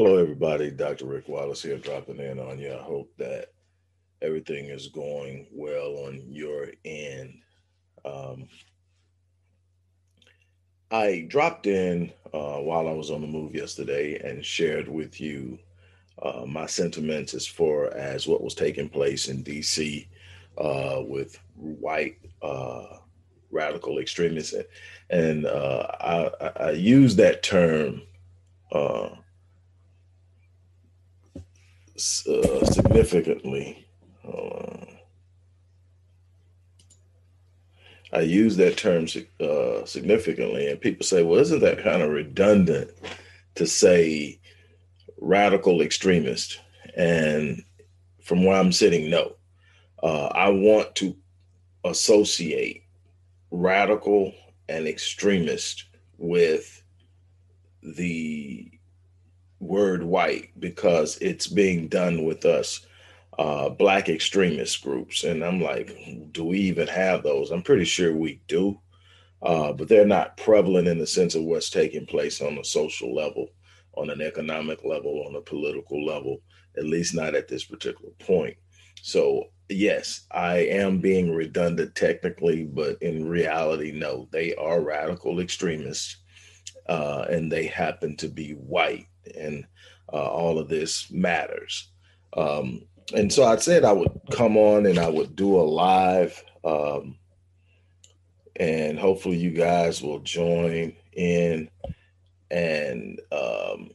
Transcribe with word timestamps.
Hello, 0.00 0.16
everybody. 0.16 0.70
Dr. 0.70 1.06
Rick 1.06 1.26
Wallace 1.26 1.60
here, 1.64 1.76
dropping 1.76 2.20
in 2.20 2.38
on 2.38 2.60
you. 2.60 2.72
I 2.72 2.80
hope 2.80 3.12
that 3.18 3.46
everything 4.22 4.66
is 4.66 4.86
going 4.86 5.48
well 5.50 6.06
on 6.06 6.22
your 6.28 6.68
end. 6.84 7.40
Um, 8.04 8.48
I 10.92 11.26
dropped 11.26 11.66
in 11.66 12.12
uh, 12.32 12.58
while 12.58 12.86
I 12.86 12.92
was 12.92 13.10
on 13.10 13.22
the 13.22 13.26
move 13.26 13.56
yesterday 13.56 14.20
and 14.20 14.46
shared 14.46 14.86
with 14.86 15.20
you 15.20 15.58
uh, 16.22 16.44
my 16.46 16.66
sentiments 16.66 17.34
as 17.34 17.48
far 17.48 17.92
as 17.92 18.28
what 18.28 18.44
was 18.44 18.54
taking 18.54 18.88
place 18.88 19.26
in 19.26 19.42
DC 19.42 20.06
uh, 20.58 21.02
with 21.08 21.40
white 21.56 22.18
uh, 22.40 22.98
radical 23.50 23.98
extremists. 23.98 24.54
And 25.10 25.44
uh, 25.44 25.88
I, 26.00 26.50
I, 26.66 26.70
use 26.70 27.16
that 27.16 27.42
term 27.42 28.02
uh, 32.26 32.64
significantly. 32.64 33.88
I 38.12 38.20
use 38.20 38.56
that 38.56 38.76
term 38.76 39.06
uh, 39.40 39.84
significantly, 39.84 40.68
and 40.68 40.80
people 40.80 41.04
say, 41.04 41.22
well, 41.22 41.40
isn't 41.40 41.60
that 41.60 41.82
kind 41.82 42.02
of 42.02 42.10
redundant 42.10 42.90
to 43.56 43.66
say 43.66 44.40
radical 45.20 45.82
extremist? 45.82 46.60
And 46.96 47.62
from 48.22 48.44
where 48.44 48.58
I'm 48.58 48.72
sitting, 48.72 49.10
no. 49.10 49.36
Uh, 50.02 50.26
I 50.26 50.48
want 50.48 50.94
to 50.96 51.16
associate 51.84 52.84
radical 53.50 54.32
and 54.68 54.86
extremist 54.86 55.84
with 56.16 56.82
the 57.82 58.70
word 59.60 60.02
white 60.02 60.50
because 60.58 61.18
it's 61.18 61.46
being 61.46 61.88
done 61.88 62.24
with 62.24 62.44
us 62.44 62.86
uh, 63.38 63.68
black 63.68 64.08
extremist 64.08 64.82
groups. 64.82 65.24
And 65.24 65.44
I'm 65.44 65.60
like, 65.60 65.96
do 66.32 66.44
we 66.44 66.58
even 66.60 66.88
have 66.88 67.22
those? 67.22 67.50
I'm 67.50 67.62
pretty 67.62 67.84
sure 67.84 68.12
we 68.12 68.40
do, 68.48 68.80
uh, 69.42 69.72
but 69.72 69.88
they're 69.88 70.06
not 70.06 70.36
prevalent 70.36 70.88
in 70.88 70.98
the 70.98 71.06
sense 71.06 71.34
of 71.34 71.44
what's 71.44 71.70
taking 71.70 72.06
place 72.06 72.40
on 72.40 72.58
a 72.58 72.64
social 72.64 73.14
level, 73.14 73.48
on 73.94 74.10
an 74.10 74.20
economic 74.20 74.84
level, 74.84 75.24
on 75.26 75.36
a 75.36 75.40
political 75.40 76.04
level, 76.04 76.40
at 76.76 76.84
least 76.84 77.14
not 77.14 77.34
at 77.34 77.48
this 77.48 77.64
particular 77.64 78.10
point. 78.18 78.56
So, 79.00 79.44
yes, 79.68 80.26
I 80.32 80.56
am 80.56 80.98
being 80.98 81.32
redundant 81.32 81.94
technically, 81.94 82.64
but 82.64 83.00
in 83.00 83.28
reality, 83.28 83.92
no, 83.92 84.28
they 84.32 84.56
are 84.56 84.80
radical 84.80 85.38
extremists 85.38 86.16
uh, 86.88 87.26
and 87.30 87.50
they 87.50 87.66
happen 87.66 88.16
to 88.16 88.28
be 88.28 88.52
white. 88.52 89.06
And 89.38 89.66
uh, 90.12 90.16
all 90.16 90.58
of 90.58 90.68
this 90.68 91.10
matters. 91.10 91.90
Um, 92.36 92.82
and 93.14 93.32
so 93.32 93.44
I 93.44 93.56
said 93.56 93.84
I 93.84 93.92
would 93.92 94.10
come 94.30 94.56
on 94.56 94.86
and 94.86 94.98
I 94.98 95.08
would 95.08 95.34
do 95.34 95.58
a 95.58 95.62
live, 95.62 96.42
um, 96.64 97.16
and 98.56 98.98
hopefully 98.98 99.36
you 99.36 99.50
guys 99.50 100.02
will 100.02 100.18
join 100.20 100.94
in 101.12 101.70
and 102.50 103.20
um, 103.32 103.90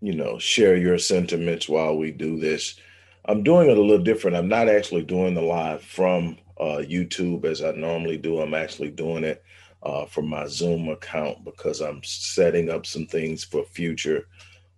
you 0.00 0.14
know 0.14 0.38
share 0.38 0.76
your 0.76 0.98
sentiments 0.98 1.68
while 1.68 1.96
we 1.96 2.12
do 2.12 2.38
this. 2.38 2.78
I'm 3.24 3.42
doing 3.42 3.68
it 3.68 3.76
a 3.76 3.82
little 3.82 4.04
different. 4.04 4.36
I'm 4.36 4.48
not 4.48 4.68
actually 4.68 5.02
doing 5.02 5.34
the 5.34 5.42
live 5.42 5.82
from 5.82 6.38
uh, 6.60 6.82
YouTube 6.82 7.44
as 7.44 7.62
I 7.62 7.72
normally 7.72 8.18
do. 8.18 8.40
I'm 8.40 8.54
actually 8.54 8.90
doing 8.90 9.24
it 9.24 9.42
uh, 9.82 10.06
from 10.06 10.28
my 10.28 10.46
Zoom 10.46 10.88
account 10.88 11.44
because 11.44 11.80
I'm 11.80 12.02
setting 12.02 12.70
up 12.70 12.86
some 12.86 13.06
things 13.06 13.44
for 13.44 13.64
future 13.64 14.26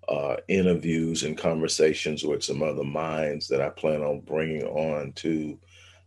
uh, 0.09 0.37
interviews 0.49 1.23
and 1.23 1.39
conversations 1.39 2.25
with 2.25 2.43
some 2.43 2.63
other 2.63 2.85
minds 2.85 3.49
that 3.49 3.61
I 3.61 3.71
plan 3.71 4.03
on 4.03 4.21
bringing 4.21 4.65
on 4.65 5.13
to 5.13 5.59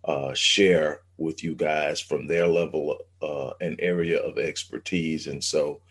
uh, 0.06 0.34
share 0.34 1.02
with 1.18 1.44
you 1.44 1.56
guys 1.56 2.02
from 2.02 2.28
their 2.28 2.48
level 2.48 2.98
uh, 3.22 3.52
and 3.62 3.80
area 3.80 4.20
of 4.20 4.38
expertise. 4.38 5.28
And 5.28 5.44
so 5.44 5.82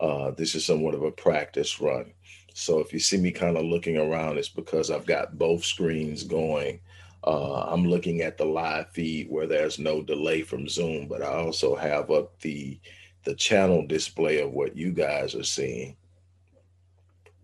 uh, 0.00 0.32
this 0.32 0.54
is 0.54 0.64
somewhat 0.64 0.94
of 0.94 1.02
a 1.02 1.10
practice 1.10 1.80
run. 1.80 2.12
So 2.54 2.80
if 2.80 2.92
you 2.92 2.98
see 2.98 3.16
me 3.16 3.30
kind 3.30 3.56
of 3.56 3.64
looking 3.64 3.96
around, 3.96 4.36
it's 4.36 4.48
because 4.48 4.90
I've 4.90 5.06
got 5.06 5.38
both 5.38 5.64
screens 5.64 6.24
going. 6.24 6.80
Uh, 7.24 7.66
I'm 7.68 7.84
looking 7.84 8.22
at 8.22 8.36
the 8.36 8.44
live 8.44 8.90
feed 8.90 9.28
where 9.30 9.46
there's 9.46 9.78
no 9.78 10.02
delay 10.02 10.42
from 10.42 10.68
Zoom, 10.68 11.06
but 11.06 11.22
I 11.22 11.32
also 11.32 11.76
have 11.76 12.10
up 12.10 12.40
the 12.40 12.80
the 13.24 13.34
channel 13.36 13.86
display 13.86 14.40
of 14.40 14.50
what 14.50 14.76
you 14.76 14.92
guys 14.92 15.36
are 15.36 15.44
seeing. 15.44 15.96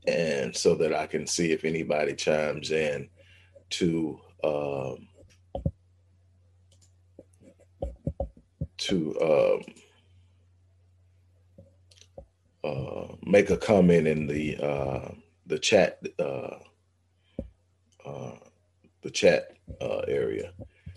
And 0.08 0.56
so 0.56 0.74
that 0.76 0.92
I 0.92 1.06
can 1.06 1.26
see 1.26 1.52
if 1.52 1.64
anybody 1.64 2.14
chimes 2.14 2.72
in 2.72 3.08
to 3.70 4.20
um, 4.42 5.08
to 8.78 9.20
um, 9.20 9.74
uh, 12.64 13.14
make 13.24 13.50
a 13.50 13.56
comment 13.56 14.08
in 14.08 14.26
the 14.26 14.56
uh, 14.56 15.10
the 15.46 15.58
chat 15.58 16.00
uh, 16.18 16.56
uh 18.04 18.36
the 19.02 19.10
chat 19.10 19.57
uh, 19.80 20.02
area. 20.08 20.52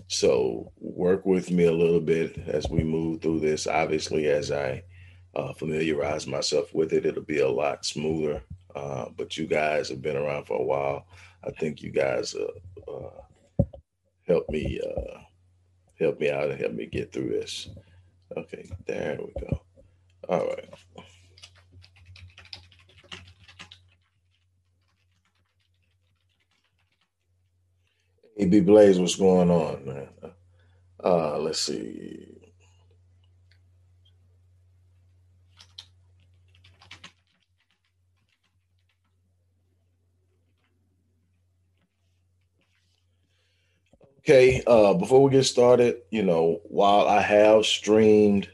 So 0.07 0.71
work 0.79 1.25
with 1.25 1.51
me 1.51 1.65
a 1.65 1.71
little 1.71 2.01
bit 2.01 2.37
as 2.47 2.67
we 2.69 2.83
move 2.83 3.21
through 3.21 3.39
this. 3.39 3.67
Obviously, 3.67 4.27
as 4.27 4.51
I 4.51 4.83
uh, 5.35 5.53
familiarize 5.53 6.27
myself 6.27 6.73
with 6.73 6.91
it, 6.91 7.05
it'll 7.05 7.23
be 7.23 7.39
a 7.39 7.49
lot 7.49 7.85
smoother 7.85 8.43
uh, 8.75 9.05
but 9.17 9.37
you 9.37 9.47
guys 9.47 9.89
have 9.89 10.01
been 10.01 10.15
around 10.15 10.45
for 10.45 10.57
a 10.57 10.63
while. 10.63 11.07
I 11.43 11.51
think 11.51 11.81
you 11.81 11.91
guys 11.91 12.35
uh, 12.35 12.91
uh, 12.91 13.63
help 14.27 14.49
me 14.49 14.79
uh, 14.79 15.19
help 15.99 16.19
me 16.19 16.29
out 16.29 16.51
and 16.51 16.59
help 16.59 16.73
me 16.73 16.85
get 16.85 17.11
through 17.11 17.29
this. 17.29 17.69
Okay, 18.37 18.69
there 18.85 19.19
we 19.19 19.41
go. 19.41 19.61
All 20.29 20.47
right. 20.47 20.69
AB 28.41 28.61
Blaze, 28.61 28.99
what's 28.99 29.15
going 29.15 29.51
on, 29.51 29.85
man? 29.85 30.09
Uh, 31.03 31.37
let's 31.39 31.61
see. 31.61 32.27
Okay, 44.19 44.63
uh, 44.67 44.93
before 44.93 45.23
we 45.23 45.31
get 45.31 45.43
started, 45.45 46.01
you 46.11 46.23
know, 46.23 46.61
while 46.65 47.07
I 47.07 47.21
have 47.21 47.65
streamed, 47.65 48.49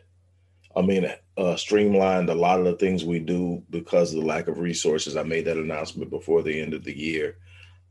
I 0.75 0.81
mean, 0.81 1.11
uh, 1.37 1.55
streamlined 1.55 2.29
a 2.29 2.35
lot 2.35 2.59
of 2.59 2.65
the 2.65 2.75
things 2.77 3.05
we 3.05 3.19
do 3.19 3.63
because 3.69 4.13
of 4.13 4.21
the 4.21 4.25
lack 4.25 4.47
of 4.47 4.59
resources, 4.59 5.17
I 5.17 5.23
made 5.23 5.45
that 5.45 5.57
announcement 5.57 6.09
before 6.09 6.43
the 6.43 6.59
end 6.61 6.73
of 6.73 6.83
the 6.83 6.97
year. 6.97 7.37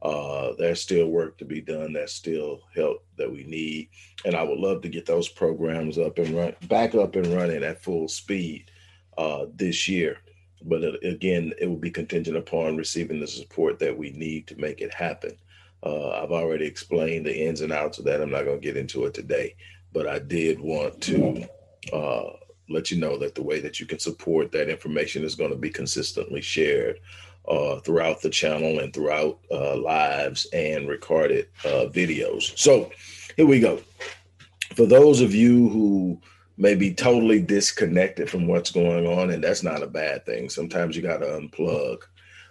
Uh, 0.06 0.54
there's 0.58 0.80
still 0.80 1.08
work 1.08 1.36
to 1.38 1.44
be 1.44 1.60
done. 1.60 1.92
There's 1.92 2.12
still 2.12 2.60
help 2.74 3.04
that 3.18 3.30
we 3.30 3.42
need, 3.44 3.88
and 4.24 4.34
I 4.36 4.42
would 4.44 4.58
love 4.58 4.82
to 4.82 4.88
get 4.88 5.06
those 5.06 5.28
programs 5.28 5.98
up 5.98 6.18
and 6.18 6.30
run 6.30 6.54
back 6.68 6.94
up 6.94 7.16
and 7.16 7.26
running 7.28 7.64
at 7.64 7.82
full 7.82 8.08
speed. 8.08 8.70
uh, 9.18 9.46
this 9.54 9.88
year. 9.88 10.18
But 10.62 10.82
again, 11.04 11.52
it 11.60 11.66
will 11.66 11.76
be 11.76 11.90
contingent 11.90 12.36
upon 12.36 12.76
receiving 12.76 13.20
the 13.20 13.26
support 13.26 13.78
that 13.80 13.96
we 13.96 14.10
need 14.10 14.46
to 14.48 14.56
make 14.56 14.80
it 14.80 14.94
happen. 14.94 15.32
Uh, 15.82 16.10
I've 16.10 16.32
already 16.32 16.66
explained 16.66 17.26
the 17.26 17.46
ins 17.46 17.60
and 17.60 17.72
outs 17.72 17.98
of 17.98 18.04
that. 18.06 18.20
I'm 18.20 18.30
not 18.30 18.44
going 18.44 18.60
to 18.60 18.66
get 18.66 18.76
into 18.76 19.04
it 19.04 19.14
today, 19.14 19.54
but 19.92 20.06
I 20.06 20.18
did 20.18 20.58
want 20.60 21.00
to 21.02 21.46
uh, 21.92 22.30
let 22.68 22.90
you 22.90 22.98
know 22.98 23.18
that 23.18 23.34
the 23.34 23.42
way 23.42 23.60
that 23.60 23.78
you 23.78 23.86
can 23.86 23.98
support 23.98 24.50
that 24.52 24.68
information 24.70 25.24
is 25.24 25.34
going 25.36 25.50
to 25.50 25.56
be 25.56 25.70
consistently 25.70 26.40
shared 26.40 27.00
uh, 27.48 27.80
throughout 27.80 28.20
the 28.22 28.30
channel 28.30 28.80
and 28.80 28.92
throughout 28.92 29.38
uh, 29.50 29.76
lives 29.76 30.46
and 30.52 30.88
recorded 30.88 31.48
uh, 31.64 31.86
videos. 31.90 32.56
So 32.58 32.90
here 33.36 33.46
we 33.46 33.60
go. 33.60 33.80
For 34.74 34.86
those 34.86 35.20
of 35.20 35.34
you 35.34 35.68
who 35.68 36.20
may 36.56 36.74
be 36.74 36.92
totally 36.92 37.40
disconnected 37.40 38.30
from 38.30 38.46
what's 38.46 38.70
going 38.70 39.06
on, 39.06 39.30
and 39.30 39.42
that's 39.42 39.62
not 39.62 39.82
a 39.82 39.86
bad 39.86 40.24
thing. 40.24 40.48
Sometimes 40.48 40.96
you 40.96 41.02
got 41.02 41.18
to 41.18 41.26
unplug. 41.26 41.98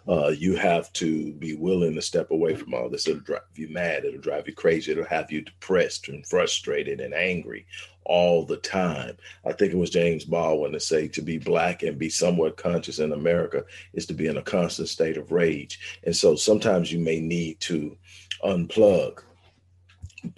Uh, 0.07 0.27
you 0.27 0.55
have 0.55 0.91
to 0.93 1.33
be 1.33 1.55
willing 1.55 1.95
to 1.95 2.01
step 2.01 2.31
away 2.31 2.55
from 2.55 2.73
all 2.73 2.89
this. 2.89 3.07
It'll 3.07 3.21
drive 3.21 3.41
you 3.55 3.69
mad. 3.69 4.05
It'll 4.05 4.19
drive 4.19 4.47
you 4.47 4.53
crazy. 4.53 4.91
It'll 4.91 5.05
have 5.05 5.31
you 5.31 5.41
depressed 5.41 6.09
and 6.09 6.25
frustrated 6.27 7.01
and 7.01 7.13
angry 7.13 7.65
all 8.05 8.45
the 8.45 8.57
time. 8.57 9.17
I 9.45 9.53
think 9.53 9.73
it 9.73 9.77
was 9.77 9.89
James 9.89 10.25
Baldwin 10.25 10.71
to 10.73 10.79
say 10.79 11.07
to 11.09 11.21
be 11.21 11.37
black 11.37 11.83
and 11.83 11.97
be 11.97 12.09
somewhat 12.09 12.57
conscious 12.57 12.99
in 12.99 13.11
America 13.11 13.65
is 13.93 14.05
to 14.07 14.13
be 14.13 14.27
in 14.27 14.37
a 14.37 14.43
constant 14.43 14.89
state 14.89 15.17
of 15.17 15.31
rage. 15.31 15.99
And 16.03 16.15
so 16.15 16.35
sometimes 16.35 16.91
you 16.91 16.99
may 16.99 17.19
need 17.19 17.59
to 17.61 17.97
unplug. 18.43 19.23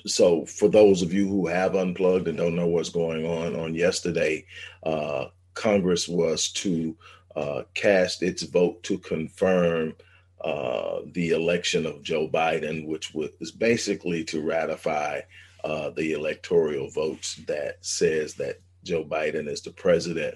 So 0.06 0.46
for 0.46 0.70
those 0.70 1.02
of 1.02 1.13
you 1.13 1.28
who 1.28 1.48
have 1.48 1.75
unplugged 1.75 2.28
and 2.28 2.38
don't 2.38 2.56
know 2.56 2.68
what's 2.68 2.90
going 2.90 3.25
on, 3.25 3.56
on 3.56 3.75
yesterday, 3.75 4.46
uh, 4.84 5.25
Congress 5.54 6.08
was 6.08 6.52
to 6.52 6.96
uh, 7.38 7.62
cast 7.75 8.24
its 8.24 8.42
vote 8.42 8.81
to 8.81 8.98
confirm 8.98 9.95
uh, 10.44 11.01
the 11.13 11.30
election 11.30 11.86
of 11.86 12.01
Joe 12.01 12.28
Biden, 12.28 12.88
which 12.88 13.13
was 13.13 13.51
basically 13.51 14.24
to 14.25 14.42
ratify 14.42 15.22
uh, 15.63 15.92
the 15.92 16.13
electoral 16.13 16.89
votes 16.89 17.36
that 17.48 17.78
says 17.81 18.34
that 18.36 18.60
Joe 18.84 19.04
Biden 19.04 19.48
is 19.48 19.62
the 19.62 19.72
president, 19.72 20.36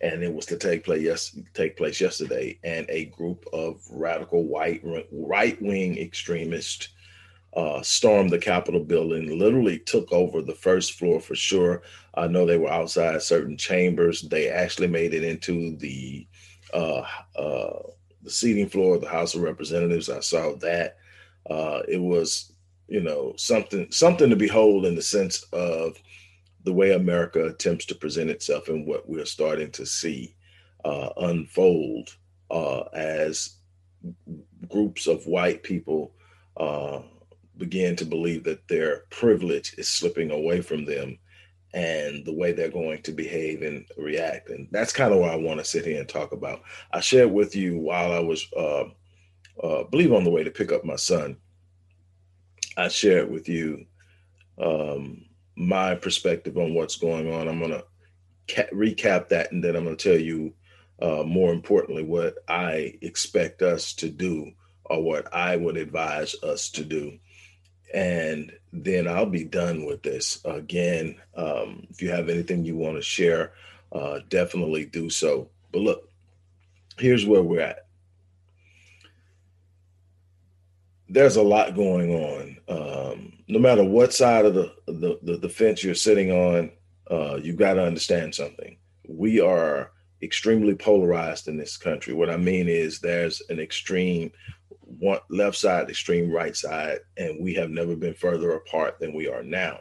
and 0.00 0.22
it 0.22 0.32
was 0.32 0.46
to 0.46 0.56
take 0.56 0.84
place 0.84 1.02
yes 1.02 1.36
take 1.52 1.76
place 1.76 2.00
yesterday. 2.00 2.58
And 2.64 2.86
a 2.88 3.06
group 3.06 3.44
of 3.52 3.82
radical 3.90 4.44
white 4.44 4.82
right 5.10 5.60
wing 5.60 5.98
extremists 5.98 6.88
uh, 7.54 7.82
stormed 7.82 8.30
the 8.30 8.38
Capitol 8.38 8.84
building, 8.84 9.36
literally 9.36 9.80
took 9.80 10.12
over 10.12 10.40
the 10.40 10.54
first 10.54 10.92
floor 10.92 11.20
for 11.20 11.34
sure. 11.34 11.82
I 12.14 12.28
know 12.28 12.46
they 12.46 12.58
were 12.58 12.70
outside 12.70 13.20
certain 13.22 13.56
chambers. 13.56 14.22
They 14.22 14.48
actually 14.48 14.86
made 14.88 15.12
it 15.12 15.24
into 15.24 15.76
the 15.76 16.27
uh, 16.72 17.02
uh, 17.36 17.78
the 18.22 18.30
seating 18.30 18.68
floor 18.68 18.96
of 18.96 19.00
the 19.00 19.08
House 19.08 19.34
of 19.34 19.42
Representatives. 19.42 20.08
I 20.08 20.20
saw 20.20 20.54
that. 20.56 20.96
Uh, 21.48 21.82
it 21.88 22.00
was 22.00 22.52
you 22.88 23.00
know 23.00 23.34
something 23.36 23.90
something 23.90 24.30
to 24.30 24.36
behold 24.36 24.86
in 24.86 24.94
the 24.94 25.02
sense 25.02 25.44
of 25.52 25.96
the 26.64 26.72
way 26.72 26.92
America 26.92 27.46
attempts 27.46 27.84
to 27.86 27.94
present 27.94 28.30
itself 28.30 28.68
and 28.68 28.86
what 28.86 29.08
we're 29.08 29.24
starting 29.24 29.70
to 29.70 29.86
see 29.86 30.34
uh, 30.84 31.10
unfold 31.18 32.16
uh, 32.50 32.80
as 32.94 33.56
groups 34.68 35.06
of 35.06 35.26
white 35.26 35.62
people 35.62 36.12
uh, 36.56 37.00
begin 37.56 37.96
to 37.96 38.04
believe 38.04 38.44
that 38.44 38.66
their 38.68 39.04
privilege 39.10 39.74
is 39.78 39.88
slipping 39.88 40.30
away 40.30 40.60
from 40.60 40.84
them 40.84 41.18
and 41.74 42.24
the 42.24 42.32
way 42.32 42.52
they're 42.52 42.70
going 42.70 43.02
to 43.02 43.12
behave 43.12 43.62
and 43.62 43.84
react. 43.96 44.50
And 44.50 44.68
that's 44.70 44.92
kind 44.92 45.12
of 45.12 45.20
what 45.20 45.30
I 45.30 45.36
want 45.36 45.58
to 45.58 45.64
sit 45.64 45.84
here 45.84 46.00
and 46.00 46.08
talk 46.08 46.32
about. 46.32 46.62
I 46.92 47.00
shared 47.00 47.30
with 47.30 47.54
you 47.54 47.78
while 47.78 48.12
I 48.12 48.20
was, 48.20 48.46
uh, 48.56 48.84
uh, 49.62 49.84
believe 49.84 50.12
on 50.12 50.24
the 50.24 50.30
way 50.30 50.44
to 50.44 50.50
pick 50.50 50.72
up 50.72 50.84
my 50.84 50.96
son, 50.96 51.36
I 52.76 52.88
shared 52.88 53.30
with 53.30 53.48
you 53.48 53.86
um, 54.62 55.24
my 55.56 55.94
perspective 55.94 56.56
on 56.56 56.74
what's 56.74 56.96
going 56.96 57.32
on. 57.32 57.48
I'm 57.48 57.58
going 57.58 57.72
to 57.72 57.84
ca- 58.48 58.70
recap 58.72 59.28
that, 59.28 59.52
and 59.52 59.62
then 59.62 59.76
I'm 59.76 59.84
going 59.84 59.96
to 59.96 60.10
tell 60.10 60.20
you, 60.20 60.54
uh, 61.02 61.22
more 61.24 61.52
importantly, 61.52 62.04
what 62.04 62.36
I 62.48 62.98
expect 63.02 63.62
us 63.62 63.92
to 63.94 64.08
do 64.08 64.52
or 64.84 65.02
what 65.02 65.32
I 65.34 65.56
would 65.56 65.76
advise 65.76 66.34
us 66.42 66.70
to 66.70 66.84
do. 66.84 67.18
And 67.92 68.52
then 68.72 69.08
I'll 69.08 69.26
be 69.26 69.44
done 69.44 69.86
with 69.86 70.02
this. 70.02 70.40
Again, 70.44 71.16
um, 71.36 71.86
if 71.90 72.02
you 72.02 72.10
have 72.10 72.28
anything 72.28 72.64
you 72.64 72.76
want 72.76 72.96
to 72.96 73.02
share, 73.02 73.52
uh, 73.92 74.20
definitely 74.28 74.84
do 74.84 75.08
so. 75.10 75.48
But 75.72 75.82
look, 75.82 76.10
here's 76.98 77.26
where 77.26 77.42
we're 77.42 77.60
at. 77.60 77.88
there's 81.08 81.36
a 81.36 81.42
lot 81.42 81.74
going 81.74 82.14
on. 82.14 82.56
Um, 82.68 83.32
no 83.48 83.58
matter 83.58 83.82
what 83.82 84.12
side 84.12 84.44
of 84.44 84.54
the, 84.54 84.72
the, 84.86 85.18
the, 85.22 85.36
the 85.38 85.48
fence 85.48 85.82
you're 85.82 85.94
sitting 85.94 86.30
on, 86.30 86.70
uh, 87.10 87.36
you've 87.36 87.56
got 87.56 87.74
to 87.74 87.84
understand 87.84 88.34
something. 88.34 88.76
We 89.08 89.40
are 89.40 89.92
extremely 90.20 90.74
polarized 90.74 91.48
in 91.48 91.56
this 91.56 91.76
country. 91.76 92.12
What 92.12 92.28
I 92.28 92.36
mean 92.36 92.68
is 92.68 93.00
there's 93.00 93.40
an 93.48 93.58
extreme 93.58 94.32
one 94.80 95.20
left 95.30 95.56
side, 95.56 95.88
extreme 95.88 96.30
right 96.30 96.56
side, 96.56 96.98
and 97.16 97.42
we 97.42 97.54
have 97.54 97.70
never 97.70 97.94
been 97.96 98.14
further 98.14 98.52
apart 98.52 98.98
than 98.98 99.14
we 99.14 99.28
are 99.28 99.42
now. 99.42 99.80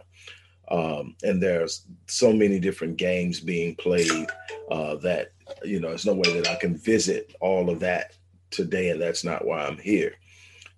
Um, 0.69 1.15
and 1.23 1.41
there's 1.41 1.85
so 2.07 2.33
many 2.33 2.59
different 2.59 2.97
games 2.97 3.39
being 3.39 3.75
played 3.75 4.27
uh, 4.69 4.95
that 4.97 5.31
you 5.63 5.79
know 5.79 5.89
there's 5.89 6.05
no 6.05 6.13
way 6.13 6.39
that 6.39 6.49
I 6.49 6.55
can 6.55 6.75
visit 6.75 7.33
all 7.39 7.69
of 7.69 7.79
that 7.79 8.13
today, 8.51 8.89
and 8.89 9.01
that's 9.01 9.23
not 9.23 9.45
why 9.45 9.65
I'm 9.65 9.77
here. 9.77 10.15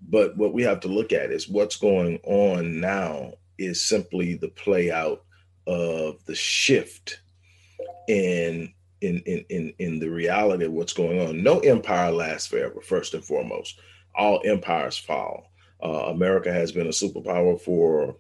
But 0.08 0.38
what 0.38 0.54
we 0.54 0.64
have 0.64 0.80
to 0.82 0.88
look 0.88 1.12
at 1.12 1.32
is 1.32 1.50
what's 1.50 1.76
going 1.76 2.20
on 2.24 2.80
now 2.80 3.34
is 3.58 3.86
simply 3.86 4.36
the 4.36 4.50
play 4.50 4.92
out 4.92 5.24
of 5.68 6.24
the 6.26 6.36
shift 6.36 7.20
in 8.08 8.74
in 9.02 9.22
in 9.26 9.46
in, 9.50 9.74
in 9.80 10.00
the 10.00 10.10
reality 10.10 10.66
of 10.66 10.74
what's 10.74 10.94
going 10.94 11.20
on. 11.20 11.44
No 11.44 11.60
empire 11.60 12.12
lasts 12.12 12.48
forever, 12.48 12.82
first 12.82 13.14
and 13.14 13.24
foremost. 13.24 13.80
All 14.16 14.42
empires 14.46 14.98
fall. 14.98 15.52
Uh, 15.82 16.08
America 16.08 16.52
has 16.52 16.72
been 16.72 16.88
a 16.88 16.92
superpower 16.92 17.60
for 17.60 18.16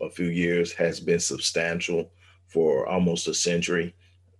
a 0.00 0.10
few 0.10 0.26
years, 0.26 0.72
has 0.72 0.98
been 1.00 1.20
substantial 1.20 2.10
for 2.46 2.86
almost 2.86 3.28
a 3.28 3.34
century, 3.34 3.94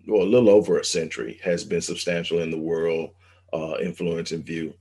or 0.09 0.23
a 0.23 0.27
little 0.27 0.49
over 0.49 0.79
a 0.79 0.85
century, 0.85 1.41
has 1.43 1.65
been 1.65 1.81
substantial 1.81 2.41
in 2.41 2.51
the 2.51 2.59
world 2.59 3.11
uh, 3.53 3.77
influence 3.81 4.33
and 4.33 4.45
view 4.45 4.75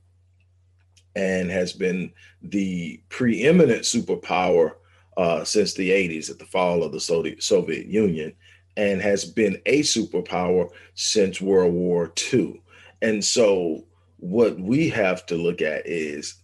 and 1.14 1.50
has 1.50 1.72
been 1.72 2.12
the 2.42 3.00
preeminent 3.08 3.82
superpower 3.82 4.72
uh, 5.16 5.44
since 5.44 5.74
the 5.74 5.90
80s 5.90 6.30
at 6.30 6.38
the 6.38 6.46
fall 6.46 6.82
of 6.82 6.92
the 6.92 7.00
Soviet 7.40 7.86
Union 7.86 8.32
and 8.76 9.02
has 9.02 9.24
been 9.24 9.60
a 9.66 9.80
superpower 9.80 10.70
since 10.94 11.40
World 11.40 11.74
War 11.74 12.10
II. 12.32 12.62
And 13.02 13.22
so, 13.22 13.84
what 14.22 14.56
we 14.56 14.88
have 14.88 15.26
to 15.26 15.34
look 15.34 15.60
at 15.60 15.84
is 15.84 16.36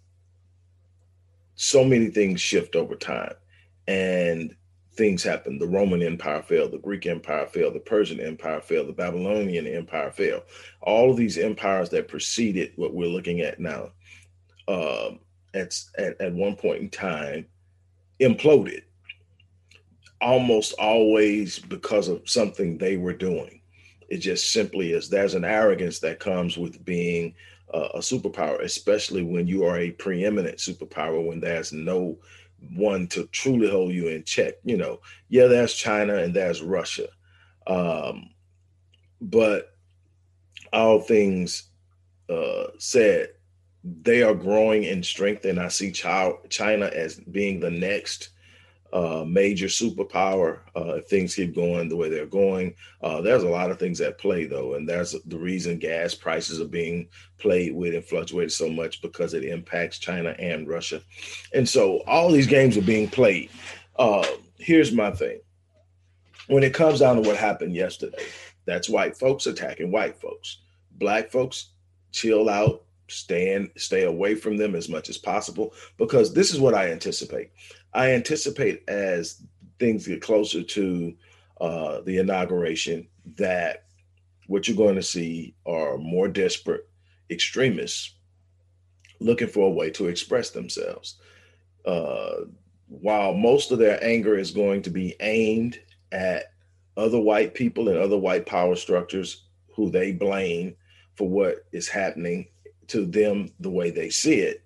so 1.54 1.84
many 1.84 2.08
things 2.08 2.40
shift 2.40 2.74
over 2.74 2.96
time 2.96 3.34
and 3.86 4.56
things 4.94 5.22
happen. 5.22 5.60
The 5.60 5.68
Roman 5.68 6.02
Empire 6.02 6.42
fell, 6.42 6.68
the 6.68 6.78
Greek 6.78 7.06
Empire 7.06 7.46
fell, 7.46 7.70
the 7.70 7.78
Persian 7.78 8.18
Empire 8.18 8.60
fell, 8.60 8.84
the 8.84 8.92
Babylonian 8.92 9.68
Empire 9.68 10.10
fell. 10.10 10.42
All 10.80 11.12
of 11.12 11.16
these 11.16 11.38
empires 11.38 11.88
that 11.90 12.08
preceded 12.08 12.72
what 12.74 12.94
we're 12.94 13.06
looking 13.06 13.42
at 13.42 13.60
now 13.60 13.92
um, 14.66 15.20
at, 15.54 15.72
at, 15.96 16.20
at 16.20 16.34
one 16.34 16.56
point 16.56 16.82
in 16.82 16.90
time 16.90 17.46
imploded 18.20 18.82
almost 20.20 20.72
always 20.80 21.60
because 21.60 22.08
of 22.08 22.28
something 22.28 22.76
they 22.76 22.96
were 22.96 23.12
doing. 23.12 23.60
It 24.08 24.18
just 24.18 24.50
simply 24.50 24.94
is 24.94 25.08
there's 25.08 25.34
an 25.34 25.44
arrogance 25.44 26.00
that 26.00 26.18
comes 26.18 26.58
with 26.58 26.84
being 26.84 27.36
uh, 27.72 27.88
a 27.94 27.98
superpower, 27.98 28.62
especially 28.62 29.22
when 29.22 29.46
you 29.46 29.64
are 29.64 29.78
a 29.78 29.90
preeminent 29.92 30.58
superpower, 30.58 31.24
when 31.24 31.40
there's 31.40 31.72
no 31.72 32.18
one 32.74 33.06
to 33.08 33.26
truly 33.26 33.70
hold 33.70 33.92
you 33.92 34.08
in 34.08 34.24
check. 34.24 34.54
You 34.64 34.76
know, 34.76 35.00
yeah, 35.28 35.46
there's 35.46 35.74
China 35.74 36.16
and 36.16 36.34
there's 36.34 36.62
Russia. 36.62 37.08
Um, 37.66 38.30
but 39.20 39.76
all 40.72 41.00
things 41.00 41.64
uh, 42.28 42.68
said, 42.78 43.30
they 43.84 44.22
are 44.22 44.34
growing 44.34 44.84
in 44.84 45.02
strength, 45.02 45.44
and 45.44 45.58
I 45.58 45.68
see 45.68 45.92
China 45.92 46.86
as 46.86 47.14
being 47.16 47.60
the 47.60 47.70
next 47.70 48.30
uh, 48.92 49.24
major 49.26 49.66
superpower 49.66 50.60
uh, 50.76 50.94
if 50.94 51.06
things 51.06 51.34
keep 51.34 51.54
going 51.54 51.88
the 51.88 51.96
way 51.96 52.08
they're 52.08 52.26
going. 52.26 52.74
Uh, 53.02 53.20
there's 53.20 53.42
a 53.42 53.48
lot 53.48 53.70
of 53.70 53.78
things 53.78 54.00
at 54.00 54.18
play, 54.18 54.46
though, 54.46 54.74
and 54.74 54.88
that's 54.88 55.14
the 55.26 55.38
reason 55.38 55.78
gas 55.78 56.14
prices 56.14 56.60
are 56.60 56.68
being 56.68 57.08
played 57.38 57.74
with 57.74 57.94
and 57.94 58.04
fluctuated 58.04 58.52
so 58.52 58.68
much 58.68 59.02
because 59.02 59.34
it 59.34 59.44
impacts 59.44 59.98
China 59.98 60.30
and 60.38 60.68
Russia. 60.68 61.02
And 61.54 61.68
so 61.68 62.02
all 62.06 62.30
these 62.30 62.46
games 62.46 62.76
are 62.76 62.82
being 62.82 63.08
played. 63.08 63.50
Uh, 63.98 64.26
here's 64.58 64.92
my 64.92 65.10
thing 65.10 65.40
when 66.48 66.62
it 66.62 66.74
comes 66.74 67.00
down 67.00 67.16
to 67.16 67.22
what 67.22 67.36
happened 67.36 67.74
yesterday, 67.74 68.24
That's 68.64 68.88
white 68.88 69.16
folks 69.16 69.46
attacking 69.46 69.92
white 69.92 70.20
folks. 70.20 70.58
Black 70.92 71.30
folks 71.30 71.70
chill 72.10 72.48
out, 72.48 72.84
stay 73.08 73.68
stay 73.76 74.04
away 74.04 74.34
from 74.34 74.56
them 74.56 74.74
as 74.74 74.88
much 74.88 75.08
as 75.08 75.18
possible 75.18 75.72
because 75.96 76.32
this 76.32 76.52
is 76.52 76.60
what 76.60 76.74
I 76.74 76.90
anticipate. 76.90 77.50
I 77.94 78.12
anticipate 78.12 78.88
as 78.88 79.42
things 79.78 80.06
get 80.06 80.22
closer 80.22 80.62
to 80.62 81.14
uh, 81.60 82.00
the 82.02 82.18
inauguration 82.18 83.08
that 83.36 83.84
what 84.46 84.66
you're 84.66 84.76
going 84.76 84.96
to 84.96 85.02
see 85.02 85.54
are 85.66 85.98
more 85.98 86.28
desperate 86.28 86.88
extremists 87.30 88.14
looking 89.20 89.48
for 89.48 89.66
a 89.66 89.70
way 89.70 89.90
to 89.90 90.06
express 90.06 90.50
themselves. 90.50 91.16
Uh, 91.84 92.44
while 92.88 93.34
most 93.34 93.70
of 93.70 93.78
their 93.78 94.02
anger 94.02 94.36
is 94.36 94.50
going 94.50 94.82
to 94.82 94.90
be 94.90 95.14
aimed 95.20 95.78
at 96.12 96.52
other 96.96 97.20
white 97.20 97.54
people 97.54 97.88
and 97.88 97.98
other 97.98 98.16
white 98.16 98.46
power 98.46 98.74
structures 98.74 99.44
who 99.74 99.90
they 99.90 100.12
blame 100.12 100.74
for 101.14 101.28
what 101.28 101.66
is 101.72 101.88
happening 101.88 102.48
to 102.88 103.06
them 103.06 103.50
the 103.60 103.70
way 103.70 103.90
they 103.90 104.10
see 104.10 104.40
it, 104.40 104.62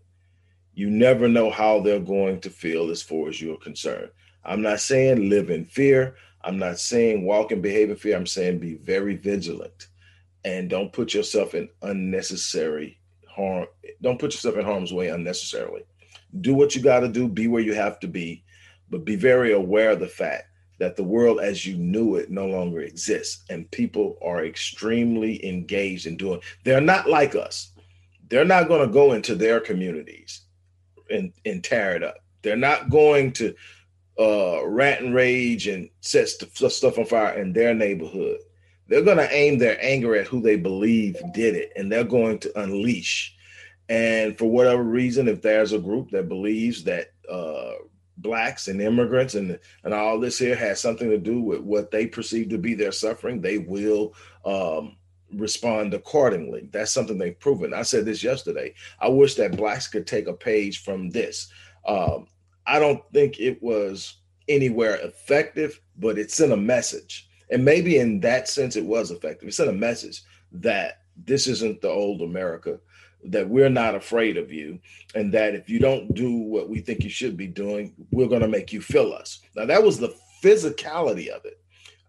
you 0.75 0.91
never 0.91 1.29
know 1.29 1.51
how 1.51 1.81
they're 1.81 2.01
going 2.01 2.41
to 2.41 2.51
feel 2.51 2.91
as 2.91 3.03
far 3.03 3.29
as 3.29 3.41
you're 3.41 3.59
concerned. 3.59 4.11
I'm 4.45 4.63
not 4.63 4.81
saying 4.81 5.29
live 5.29 5.51
in 5.51 5.67
fear. 5.67 6.17
I'm 6.43 6.59
not 6.59 6.79
saying 6.79 7.25
walk 7.25 7.53
and 7.53 7.63
behave 7.63 7.91
in 7.91 7.97
fear. 7.97 8.17
I'm 8.17 8.27
saying 8.27 8.59
be 8.59 8.75
very 8.75 9.17
vigilant 9.17 9.89
and 10.45 10.69
don't 10.69 10.93
put 10.93 11.15
yourself 11.15 11.55
in 11.55 11.69
unnecessary 11.83 12.99
harm. 13.29 13.67
Don't 14.01 14.19
put 14.19 14.33
yourself 14.33 14.57
in 14.57 14.65
harm's 14.65 14.93
way 14.93 15.09
unnecessarily. 15.09 15.85
Do 16.41 16.55
what 16.55 16.75
you 16.75 16.83
got 16.83 17.01
to 17.01 17.09
do, 17.09 17.29
be 17.29 17.47
where 17.47 17.63
you 17.63 17.75
have 17.75 18.01
to 18.01 18.09
be, 18.09 18.43
but 18.91 19.05
be 19.05 19.17
very 19.17 19.53
aware 19.53 19.91
of 19.91 20.01
the 20.01 20.09
fact 20.09 20.49
that 20.79 20.97
the 20.97 21.05
world 21.05 21.39
as 21.39 21.65
you 21.65 21.77
knew 21.77 22.17
it 22.17 22.31
no 22.31 22.47
longer 22.47 22.81
exists 22.81 23.45
and 23.51 23.71
people 23.71 24.19
are 24.21 24.45
extremely 24.45 25.45
engaged 25.47 26.07
in 26.07 26.17
doing 26.17 26.41
they're 26.65 26.81
not 26.81 27.09
like 27.09 27.37
us 27.37 27.72
they're 28.33 28.47
not 28.47 28.67
going 28.67 28.81
to 28.81 28.91
go 28.91 29.13
into 29.13 29.35
their 29.35 29.61
communities 29.61 30.41
and 31.11 31.35
and 31.45 31.63
tear 31.63 31.95
it 31.95 32.03
up. 32.03 32.17
They're 32.41 32.57
not 32.57 32.89
going 32.89 33.33
to 33.33 33.55
uh 34.19 34.67
rat 34.67 35.03
and 35.03 35.15
rage 35.15 35.67
and 35.67 35.91
set 36.01 36.29
st- 36.29 36.73
stuff 36.73 36.99
on 36.99 37.05
fire 37.05 37.39
in 37.39 37.53
their 37.53 37.75
neighborhood. 37.75 38.39
They're 38.89 39.03
going 39.05 39.19
to 39.19 39.31
aim 39.31 39.59
their 39.59 39.77
anger 39.85 40.17
at 40.17 40.29
who 40.29 40.41
they 40.41 40.57
believe 40.57 41.21
did 41.35 41.55
it 41.55 41.73
and 41.77 41.93
they're 41.93 42.05
going 42.05 42.39
to 42.39 42.59
unleash. 42.59 43.37
And 43.91 44.39
for 44.39 44.47
whatever 44.47 44.83
reason 44.83 45.29
if 45.29 45.43
there's 45.43 45.75
a 45.75 45.79
group 45.79 46.11
that 46.13 46.31
believes 46.31 46.85
that 46.85 47.09
uh 47.31 47.73
blacks 48.17 48.67
and 48.67 48.81
immigrants 48.81 49.35
and 49.35 49.59
and 49.85 49.93
all 49.93 50.19
this 50.19 50.39
here 50.39 50.57
has 50.57 50.81
something 50.81 51.11
to 51.11 51.19
do 51.19 51.43
with 51.43 51.61
what 51.61 51.91
they 51.91 52.07
perceive 52.07 52.49
to 52.49 52.57
be 52.57 52.73
their 52.73 52.93
suffering 52.93 53.43
they 53.43 53.59
will 53.59 54.15
um 54.47 54.97
respond 55.35 55.95
accordingly. 55.95 56.69
That's 56.73 56.93
something 56.93 57.19
they've 57.19 57.39
proven. 57.39 57.75
I 57.75 57.83
said 57.83 58.05
this 58.05 58.23
yesterday. 58.23 58.75
I 59.01 59.09
wish 59.09 59.35
that 59.37 59.57
blacks 59.57 59.89
could 59.89 60.07
take 60.07 60.27
a 60.27 60.33
page 60.33 60.83
from 60.83 61.11
this. 61.11 61.51
Um 61.87 62.27
i 62.65 62.79
don't 62.79 63.03
think 63.13 63.41
it 63.41 63.61
was 63.61 64.19
anywhere 64.49 64.95
effective 65.03 65.81
but 65.99 66.17
it 66.19 66.31
sent 66.31 66.53
a 66.53 66.57
message. 66.57 67.29
And 67.51 67.65
maybe 67.65 67.99
in 67.99 68.21
that 68.21 68.49
sense 68.49 68.77
it 68.77 68.85
was 68.85 69.11
effective. 69.11 69.49
It 69.49 69.55
sent 69.55 69.69
a 69.69 69.75
message 69.75 70.23
that 70.53 71.01
this 71.27 71.47
isn't 71.47 71.81
the 71.81 71.89
old 71.89 72.23
america 72.23 72.79
that 73.25 73.49
we're 73.49 73.69
not 73.69 73.95
afraid 73.95 74.37
of 74.37 74.53
you 74.53 74.79
and 75.15 75.33
that 75.33 75.55
if 75.55 75.69
you 75.69 75.79
don't 75.79 76.13
do 76.15 76.37
what 76.37 76.69
we 76.69 76.81
think 76.81 77.05
you 77.05 77.11
should 77.11 77.37
be 77.37 77.47
doing 77.47 77.95
we're 78.11 78.29
going 78.29 78.43
to 78.43 78.49
make 78.49 78.73
you 78.73 78.81
feel 78.81 79.13
us. 79.13 79.41
Now 79.57 79.67
that 79.67 79.83
was 79.83 79.99
the 79.99 80.15
physicality 80.43 81.29
of 81.29 81.45
it 81.45 81.62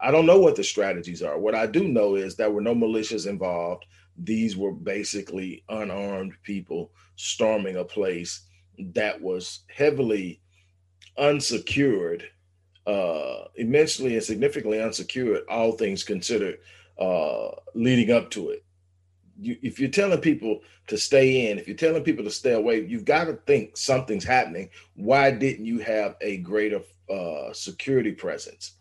i 0.04 0.12
don't 0.12 0.26
know 0.26 0.40
what 0.40 0.56
the 0.56 0.64
strategies 0.64 1.24
are. 1.24 1.40
What 1.40 1.56
i 1.56 1.66
do 1.66 1.88
know 1.88 2.16
is 2.16 2.36
there 2.36 2.52
were 2.52 2.62
no 2.62 2.76
militias 2.76 3.28
involved 3.28 3.86
these 4.18 4.56
were 4.56 4.72
basically 4.74 5.64
unarmed 5.70 6.34
people 6.44 6.92
storming 7.16 7.78
a 7.78 7.84
place 7.84 8.46
that 8.78 9.20
was 9.22 9.62
heavily 9.76 10.42
unsecured 11.18 12.24
uh 12.86 13.46
immensely 13.56 14.14
and 14.16 14.24
significantly 14.24 14.82
unsecured 14.82 15.44
all 15.50 15.72
things 15.72 16.04
considered 16.04 16.58
uh 17.00 17.50
leading 17.76 18.12
up 18.12 18.30
to 18.32 18.50
it. 18.50 18.64
You, 19.40 19.58
if 19.62 19.80
you're 19.80 19.90
telling 19.90 20.20
people 20.22 20.62
to 20.88 20.98
stay 20.98 21.50
in, 21.50 21.58
if 21.58 21.68
you're 21.68 21.78
telling 21.78 22.04
people 22.04 22.24
to 22.24 22.32
stay 22.32 22.54
away, 22.54 22.86
you've 22.86 23.06
got 23.06 23.26
to 23.26 23.34
think 23.48 23.78
something's 23.78 24.24
happening. 24.24 24.70
Why 24.96 25.32
didn't 25.32 25.66
you 25.66 25.80
have 25.80 26.16
a 26.22 26.38
greater 26.38 26.82
uh, 27.10 27.52
security 27.54 28.12
presence, 28.12 28.74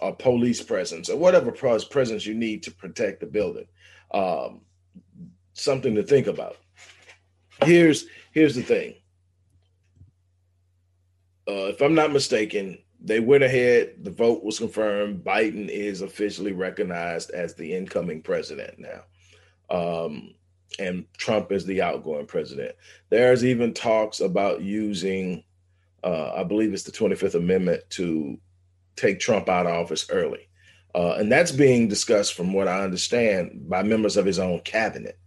or 0.00 0.14
police 0.14 0.62
presence, 0.62 1.08
or 1.08 1.16
whatever 1.16 1.52
presence 1.52 2.26
you 2.26 2.34
need 2.34 2.62
to 2.64 2.70
protect 2.70 3.20
the 3.20 3.26
building? 3.26 3.66
Um, 4.12 4.62
something 5.52 5.94
to 5.94 6.02
think 6.02 6.26
about. 6.26 6.56
Here's 7.64 8.06
here's 8.32 8.54
the 8.54 8.62
thing. 8.62 8.94
Uh, 11.48 11.68
if 11.68 11.80
I'm 11.80 11.94
not 11.94 12.12
mistaken, 12.12 12.78
they 13.02 13.20
went 13.20 13.42
ahead. 13.42 13.94
The 14.02 14.10
vote 14.10 14.44
was 14.44 14.58
confirmed. 14.58 15.24
Biden 15.24 15.68
is 15.68 16.00
officially 16.00 16.52
recognized 16.52 17.30
as 17.30 17.54
the 17.54 17.74
incoming 17.74 18.22
president 18.22 18.78
now 18.78 19.02
um, 19.70 20.34
and 20.78 21.04
Trump 21.16 21.52
is 21.52 21.64
the 21.64 21.82
outgoing 21.82 22.26
president. 22.26 22.74
There's 23.08 23.44
even 23.44 23.72
talks 23.72 24.20
about 24.20 24.62
using, 24.62 25.44
uh, 26.04 26.32
I 26.34 26.44
believe 26.44 26.72
it's 26.72 26.82
the 26.82 26.92
25th 26.92 27.34
Amendment 27.34 27.82
to 27.90 28.38
take 29.00 29.20
Trump 29.20 29.48
out 29.48 29.66
of 29.66 29.72
office 29.72 30.06
early. 30.10 30.48
Uh, 30.94 31.14
and 31.14 31.30
that's 31.30 31.52
being 31.52 31.88
discussed, 31.88 32.34
from 32.34 32.52
what 32.52 32.68
I 32.68 32.82
understand, 32.82 33.68
by 33.68 33.82
members 33.82 34.16
of 34.16 34.26
his 34.26 34.38
own 34.38 34.60
cabinet. 34.60 35.18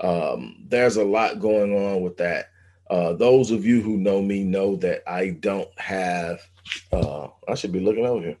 Um, 0.00 0.64
there's 0.68 0.96
a 0.96 1.04
lot 1.04 1.40
going 1.40 1.74
on 1.74 2.02
with 2.02 2.16
that. 2.18 2.50
Uh, 2.88 3.12
those 3.14 3.50
of 3.50 3.64
you 3.64 3.80
who 3.80 3.96
know 3.96 4.20
me 4.22 4.44
know 4.44 4.76
that 4.76 5.02
I 5.06 5.30
don't 5.30 5.68
have, 5.78 6.40
uh, 6.92 7.28
I 7.48 7.54
should 7.54 7.72
be 7.72 7.80
looking 7.80 8.06
over 8.06 8.20
here. 8.20 8.38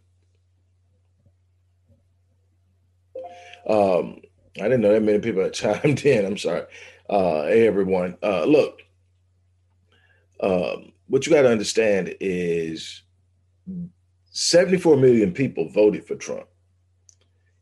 Um, 3.66 4.20
I 4.58 4.64
didn't 4.64 4.82
know 4.82 4.92
that 4.92 5.02
many 5.02 5.20
people 5.20 5.42
had 5.42 5.54
chimed 5.54 6.04
in. 6.04 6.26
I'm 6.26 6.38
sorry. 6.38 6.64
Uh, 7.08 7.44
hey, 7.44 7.66
everyone. 7.66 8.16
Uh, 8.22 8.44
look, 8.44 8.82
um, 10.40 10.92
what 11.06 11.26
you 11.26 11.32
got 11.32 11.42
to 11.42 11.50
understand 11.50 12.14
is 12.20 13.02
74 14.32 14.96
million 14.96 15.32
people 15.32 15.68
voted 15.68 16.04
for 16.06 16.16
Trump. 16.16 16.46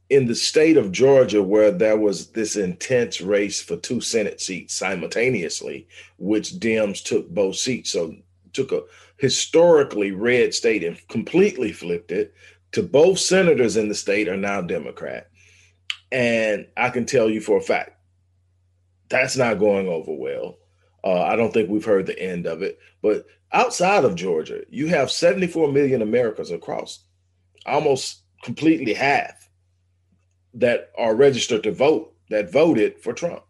In 0.09 0.27
the 0.27 0.35
state 0.35 0.77
of 0.77 0.91
Georgia, 0.91 1.43
where 1.43 1.71
there 1.71 1.97
was 1.97 2.33
this 2.33 2.57
intense 2.57 3.21
race 3.21 3.63
for 3.63 3.77
two 3.77 4.01
Senate 4.01 4.41
seats 4.41 4.75
simultaneously, 4.75 5.87
which 6.19 6.55
Dems 6.55 7.05
took 7.05 7.29
both 7.29 7.57
seats. 7.57 7.93
So 7.93 8.15
took 8.53 8.73
a 8.73 8.83
historically 9.19 10.11
red 10.11 10.55
state 10.55 10.83
and 10.83 10.97
completely 11.09 11.73
flipped 11.73 12.11
it 12.11 12.35
to 12.73 12.83
both 12.83 13.19
senators 13.19 13.77
in 13.77 13.89
the 13.89 13.95
state 13.95 14.29
are 14.29 14.37
now 14.37 14.61
Democrat. 14.61 15.29
And 16.11 16.67
I 16.77 16.91
can 16.91 17.07
tell 17.07 17.31
you 17.31 17.41
for 17.41 17.59
a 17.59 17.63
fact 17.63 18.01
that's 19.09 19.37
not 19.37 19.59
going 19.59 19.89
over 19.89 20.13
well. 20.13 20.60
Uh, 21.05 21.23
I 21.23 21.37
don't 21.37 21.53
think 21.53 21.69
we've 21.69 21.85
heard 21.85 22.07
the 22.07 22.19
end 22.19 22.47
of 22.47 22.63
it. 22.63 22.79
But 23.03 23.27
outside 23.53 24.05
of 24.05 24.15
Georgia, 24.15 24.63
you 24.71 24.89
have 24.89 25.11
74 25.11 25.73
million 25.73 26.03
Americans 26.03 26.51
across, 26.51 27.05
almost 27.67 28.23
completely 28.43 28.95
half 28.95 29.49
that 30.55 30.91
are 30.99 31.15
registered 31.15 31.63
to 31.63 31.73
vote 31.73 32.15
that 32.31 32.53
voted 32.53 33.01
for 33.01 33.13
Trump. 33.13 33.43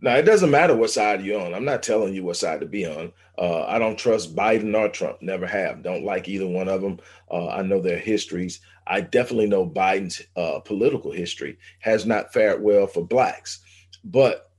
Now, 0.00 0.16
it 0.16 0.22
doesn't 0.22 0.50
matter 0.50 0.74
what 0.74 0.90
side 0.90 1.22
you're 1.22 1.40
on. 1.40 1.54
I'm 1.54 1.64
not 1.64 1.84
telling 1.84 2.12
you 2.12 2.24
what 2.24 2.36
side 2.36 2.60
to 2.60 2.66
be 2.66 2.84
on. 2.84 3.12
Uh, 3.38 3.64
I 3.66 3.78
don't 3.78 3.96
trust 3.96 4.34
Biden 4.34 4.76
or 4.76 4.88
Trump, 4.88 5.22
never 5.22 5.46
have. 5.46 5.84
Don't 5.84 6.04
like 6.04 6.28
either 6.28 6.46
one 6.46 6.68
of 6.68 6.82
them. 6.82 6.98
Uh, 7.30 7.48
I 7.48 7.62
know 7.62 7.80
their 7.80 7.98
histories. 7.98 8.60
I 8.86 9.00
definitely 9.00 9.46
know 9.46 9.64
Biden's 9.64 10.20
uh, 10.36 10.58
political 10.58 11.12
history 11.12 11.56
has 11.78 12.04
not 12.04 12.32
fared 12.32 12.62
well 12.62 12.88
for 12.88 13.06
blacks, 13.06 13.60
but 14.02 14.50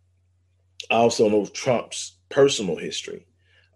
I 0.89 0.95
also 0.95 1.29
know 1.29 1.45
Trump's 1.45 2.17
personal 2.29 2.75
history. 2.75 3.25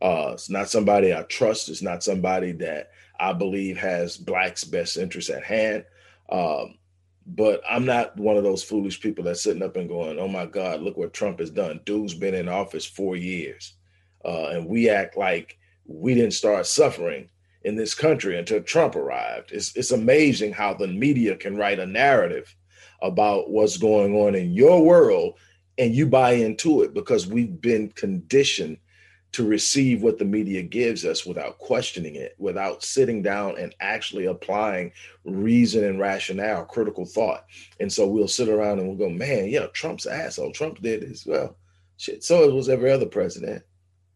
Uh, 0.01 0.31
it's 0.33 0.49
not 0.49 0.69
somebody 0.69 1.13
I 1.13 1.23
trust. 1.23 1.69
It's 1.69 1.81
not 1.81 2.03
somebody 2.03 2.51
that 2.53 2.91
I 3.19 3.33
believe 3.33 3.77
has 3.77 4.17
blacks' 4.17 4.63
best 4.63 4.97
interests 4.97 5.31
at 5.31 5.43
hand. 5.43 5.85
Um, 6.29 6.75
but 7.25 7.61
I'm 7.69 7.85
not 7.85 8.15
one 8.17 8.37
of 8.37 8.43
those 8.43 8.63
foolish 8.63 9.01
people 9.01 9.23
that's 9.23 9.43
sitting 9.43 9.63
up 9.63 9.75
and 9.75 9.89
going, 9.89 10.17
"Oh 10.17 10.27
my 10.27 10.45
God, 10.45 10.81
look 10.81 10.97
what 10.97 11.13
Trump 11.13 11.39
has 11.39 11.49
done." 11.49 11.81
Dude's 11.83 12.13
been 12.13 12.33
in 12.33 12.47
office 12.47 12.85
four 12.85 13.15
years, 13.15 13.73
uh, 14.23 14.47
and 14.47 14.67
we 14.67 14.89
act 14.89 15.17
like 15.17 15.57
we 15.85 16.13
didn't 16.15 16.31
start 16.31 16.65
suffering 16.65 17.29
in 17.63 17.75
this 17.75 17.93
country 17.93 18.37
until 18.37 18.61
Trump 18.61 18.95
arrived. 18.95 19.51
It's 19.51 19.75
it's 19.75 19.91
amazing 19.91 20.53
how 20.53 20.73
the 20.73 20.87
media 20.87 21.35
can 21.35 21.57
write 21.57 21.79
a 21.79 21.85
narrative 21.85 22.55
about 23.01 23.49
what's 23.49 23.77
going 23.77 24.15
on 24.15 24.35
in 24.35 24.53
your 24.53 24.83
world, 24.83 25.37
and 25.77 25.95
you 25.95 26.05
buy 26.05 26.31
into 26.31 26.81
it 26.81 26.93
because 26.93 27.27
we've 27.27 27.61
been 27.61 27.89
conditioned 27.89 28.77
to 29.33 29.47
receive 29.47 30.01
what 30.01 30.17
the 30.17 30.25
media 30.25 30.61
gives 30.63 31.05
us 31.05 31.25
without 31.25 31.57
questioning 31.59 32.15
it, 32.15 32.35
without 32.39 32.83
sitting 32.83 33.21
down 33.21 33.57
and 33.57 33.75
actually 33.79 34.25
applying 34.25 34.91
reason 35.25 35.83
and 35.83 35.99
rationale, 35.99 36.65
critical 36.65 37.05
thought. 37.05 37.45
And 37.79 37.91
so 37.91 38.07
we'll 38.07 38.27
sit 38.27 38.49
around 38.49 38.79
and 38.79 38.87
we'll 38.87 38.97
go, 38.97 39.13
man, 39.13 39.49
yeah, 39.49 39.67
Trump's 39.73 40.05
asshole. 40.05 40.53
Trump 40.53 40.81
did 40.81 41.03
as 41.03 41.25
Well, 41.25 41.57
shit. 41.97 42.23
So 42.23 42.49
it 42.49 42.53
was 42.53 42.69
every 42.69 42.91
other 42.91 43.05
president. 43.05 43.63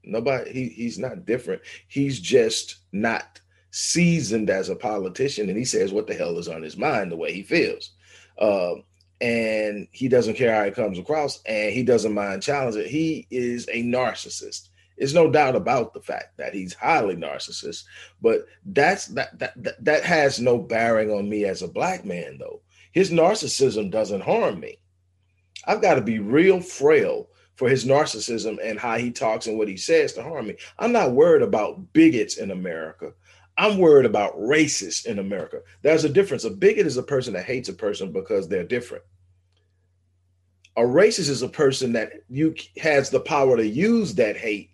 Nobody, 0.03 0.51
he, 0.51 0.69
he's 0.69 0.97
not 0.97 1.25
different. 1.25 1.61
He's 1.87 2.19
just 2.19 2.77
not 2.91 3.39
seasoned 3.69 4.49
as 4.49 4.69
a 4.69 4.75
politician. 4.75 5.49
And 5.49 5.57
he 5.57 5.65
says 5.65 5.91
what 5.91 6.07
the 6.07 6.15
hell 6.15 6.37
is 6.37 6.47
on 6.47 6.63
his 6.63 6.77
mind 6.77 7.11
the 7.11 7.17
way 7.17 7.33
he 7.33 7.43
feels. 7.43 7.91
Um, 8.39 8.83
and 9.21 9.87
he 9.91 10.07
doesn't 10.07 10.33
care 10.33 10.53
how 10.53 10.63
it 10.63 10.75
comes 10.75 10.97
across 10.97 11.41
and 11.45 11.71
he 11.71 11.83
doesn't 11.83 12.13
mind 12.13 12.41
challenging. 12.41 12.89
He 12.89 13.27
is 13.29 13.69
a 13.71 13.83
narcissist. 13.83 14.69
There's 14.97 15.13
no 15.13 15.31
doubt 15.31 15.55
about 15.55 15.93
the 15.93 16.01
fact 16.01 16.37
that 16.37 16.53
he's 16.53 16.73
highly 16.73 17.15
narcissist, 17.15 17.85
but 18.21 18.45
that's 18.65 19.07
that 19.07 19.37
that 19.39 19.63
that, 19.63 19.83
that 19.85 20.03
has 20.03 20.39
no 20.39 20.57
bearing 20.57 21.11
on 21.11 21.29
me 21.29 21.45
as 21.45 21.61
a 21.61 21.67
black 21.67 22.03
man 22.03 22.37
though. 22.39 22.61
His 22.91 23.11
narcissism 23.11 23.89
doesn't 23.89 24.21
harm 24.21 24.59
me. 24.59 24.77
I've 25.65 25.81
got 25.81 25.95
to 25.95 26.01
be 26.01 26.19
real 26.19 26.59
frail 26.59 27.29
for 27.55 27.69
his 27.69 27.85
narcissism 27.85 28.57
and 28.63 28.79
how 28.79 28.97
he 28.97 29.11
talks 29.11 29.45
and 29.47 29.57
what 29.57 29.67
he 29.67 29.77
says 29.77 30.13
to 30.13 30.23
harm 30.23 30.47
me. 30.47 30.55
I'm 30.79 30.91
not 30.91 31.13
worried 31.13 31.43
about 31.43 31.93
bigots 31.93 32.37
in 32.37 32.51
America. 32.51 33.13
I'm 33.57 33.77
worried 33.77 34.05
about 34.05 34.39
racists 34.39 35.05
in 35.05 35.19
America. 35.19 35.61
There's 35.81 36.03
a 36.03 36.09
difference. 36.09 36.43
A 36.43 36.49
bigot 36.49 36.87
is 36.87 36.97
a 36.97 37.03
person 37.03 37.33
that 37.33 37.45
hates 37.45 37.69
a 37.69 37.73
person 37.73 38.11
because 38.11 38.47
they're 38.47 38.63
different. 38.63 39.03
A 40.77 40.81
racist 40.81 41.29
is 41.29 41.41
a 41.41 41.49
person 41.49 41.93
that 41.93 42.13
you 42.29 42.55
has 42.77 43.09
the 43.09 43.19
power 43.19 43.57
to 43.57 43.67
use 43.67 44.15
that 44.15 44.37
hate 44.37 44.71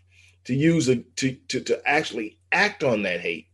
to 0.48 0.55
use 0.55 0.88
it 0.88 1.13
to, 1.17 1.34
to, 1.50 1.60
to 1.60 1.81
actually 1.86 2.39
act 2.53 2.81
on 2.81 3.01
that 3.01 3.19
hate 3.19 3.48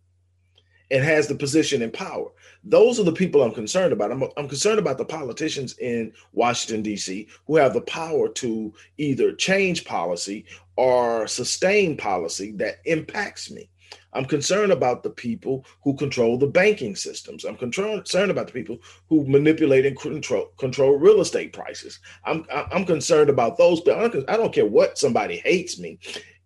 and 0.92 1.04
has 1.04 1.28
the 1.28 1.34
position 1.34 1.82
and 1.82 1.92
power. 1.92 2.30
Those 2.64 3.00
are 3.00 3.04
the 3.04 3.12
people 3.12 3.42
I'm 3.42 3.52
concerned 3.52 3.92
about. 3.92 4.12
I'm, 4.12 4.24
I'm 4.38 4.48
concerned 4.48 4.78
about 4.78 5.00
the 5.00 5.06
politicians 5.06 5.76
in 5.80 6.14
Washington, 6.34 6.84
D.C., 6.84 7.28
who 7.48 7.56
have 7.56 7.74
the 7.74 7.82
power 7.82 8.30
to 8.30 8.72
either 9.00 9.34
change 9.34 9.86
policy 9.86 10.46
or 10.76 11.26
sustain 11.26 11.98
policy 11.98 12.52
that 12.58 12.76
impacts 12.86 13.50
me. 13.50 13.72
I'm 14.14 14.26
concerned 14.26 14.72
about 14.72 15.04
the 15.04 15.10
people 15.10 15.66
who 15.84 15.96
control 15.96 16.38
the 16.38 16.48
banking 16.48 16.96
systems. 16.96 17.46
I'm 17.46 17.58
concerned 17.58 18.32
about 18.32 18.48
the 18.48 18.54
people 18.54 18.80
who 19.10 19.26
manipulate 19.28 19.86
and 19.86 20.00
control 20.00 20.52
control 20.58 20.98
real 20.98 21.22
estate 21.22 21.54
prices. 21.54 22.00
I'm 22.26 22.46
I'm 22.52 22.86
concerned 22.86 23.30
about 23.30 23.58
those. 23.58 23.82
But 23.82 24.30
I 24.30 24.38
don't 24.38 24.54
care 24.54 24.66
what 24.66 24.98
somebody 24.98 25.38
hates 25.38 25.80
me 25.80 26.00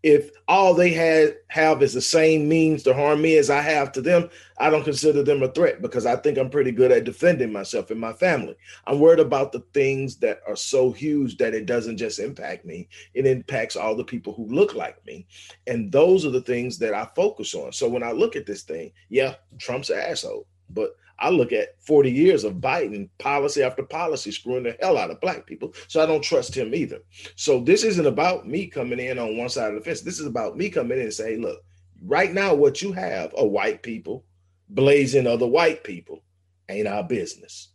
if 0.08 0.32
all 0.48 0.74
they 0.74 0.92
had 0.94 1.36
have 1.50 1.84
is 1.84 1.94
the 1.94 2.00
same 2.00 2.48
means 2.48 2.82
to 2.84 2.94
harm 2.94 3.22
me 3.22 3.38
as 3.38 3.50
I 3.50 3.60
have 3.60 3.92
to 3.92 4.02
them, 4.02 4.30
I 4.58 4.70
don't 4.70 4.86
consider 4.86 5.22
them 5.22 5.44
a 5.44 5.50
threat 5.50 5.82
because 5.82 6.06
I 6.06 6.16
think 6.16 6.38
I'm 6.38 6.50
pretty 6.50 6.72
good 6.72 6.94
at 6.94 7.04
defending 7.04 7.52
myself 7.52 7.92
and 7.92 8.00
my 8.00 8.14
family. 8.14 8.56
I'm 8.86 9.00
worried 9.00 9.20
about 9.20 9.52
the 9.52 9.66
things 9.74 10.16
that 10.20 10.40
are 10.48 10.56
so 10.56 10.94
huge 10.94 11.36
that 11.40 11.54
it 11.54 11.66
doesn't 11.66 11.98
just 11.98 12.20
impact 12.20 12.64
me, 12.64 12.88
it 13.14 13.26
impacts 13.26 13.76
all 13.76 13.96
the 13.96 14.04
people 14.06 14.32
who 14.32 14.46
look 14.48 14.76
like 14.76 15.06
me. 15.06 15.28
And 15.68 15.92
those 15.92 16.26
are 16.26 16.32
the 16.32 16.40
things 16.40 16.78
that 16.78 16.94
I 16.94 17.10
focus 17.14 17.54
on. 17.54 17.74
So 17.74 17.90
when 17.90 18.04
I 18.04 18.14
look 18.14 18.38
at 18.38 18.46
this 18.46 18.64
thing, 18.64 18.94
yeah, 19.10 19.36
Trump's 19.60 19.90
an 19.90 20.00
asshole, 20.00 20.48
but 20.70 20.96
I 21.20 21.30
look 21.30 21.52
at 21.52 21.82
40 21.82 22.12
years 22.12 22.44
of 22.44 22.56
Biden 22.56 23.10
policy 23.18 23.64
after 23.64 23.84
policy 23.84 24.32
screwing 24.32 24.64
the 24.64 24.78
hell 24.80 24.98
out 24.98 25.10
of 25.10 25.22
black 25.22 25.46
people. 25.46 25.74
So 25.88 26.02
I 26.02 26.06
don't 26.06 26.24
trust 26.24 26.56
him 26.56 26.76
either. 26.76 27.00
So 27.36 27.60
this 27.62 27.84
isn't 27.84 28.06
about 28.06 28.48
me 28.48 28.68
coming 28.68 29.00
in 29.00 29.18
on 29.18 29.38
one 29.38 29.50
side 29.50 29.70
of 29.70 29.76
the 29.76 29.82
fence. 29.82 30.02
This 30.02 30.20
is 30.20 30.28
about 30.28 30.58
me 30.58 30.70
coming 30.70 30.98
in 30.98 31.06
and 31.06 31.14
saying, 31.14 31.42
look, 31.42 31.60
right 32.04 32.32
now, 32.32 32.54
what 32.54 32.82
you 32.82 32.92
have 32.92 33.34
are 33.36 33.48
white 33.48 33.82
people 33.82 34.24
blazing 34.70 35.28
other 35.28 35.48
white 35.48 35.84
people. 35.84 36.24
Ain't 36.70 36.88
our 36.88 37.04
business. 37.04 37.70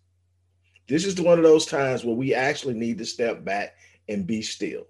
This 0.89 1.07
is 1.07 1.21
one 1.21 1.39
of 1.39 1.45
those 1.45 1.65
times 1.65 2.05
where 2.05 2.15
we 2.15 2.35
actually 2.35 2.75
need 2.75 2.99
to 2.99 3.07
step 3.07 3.45
back 3.45 3.75
and 4.09 4.27
be 4.27 4.43
still. 4.43 4.87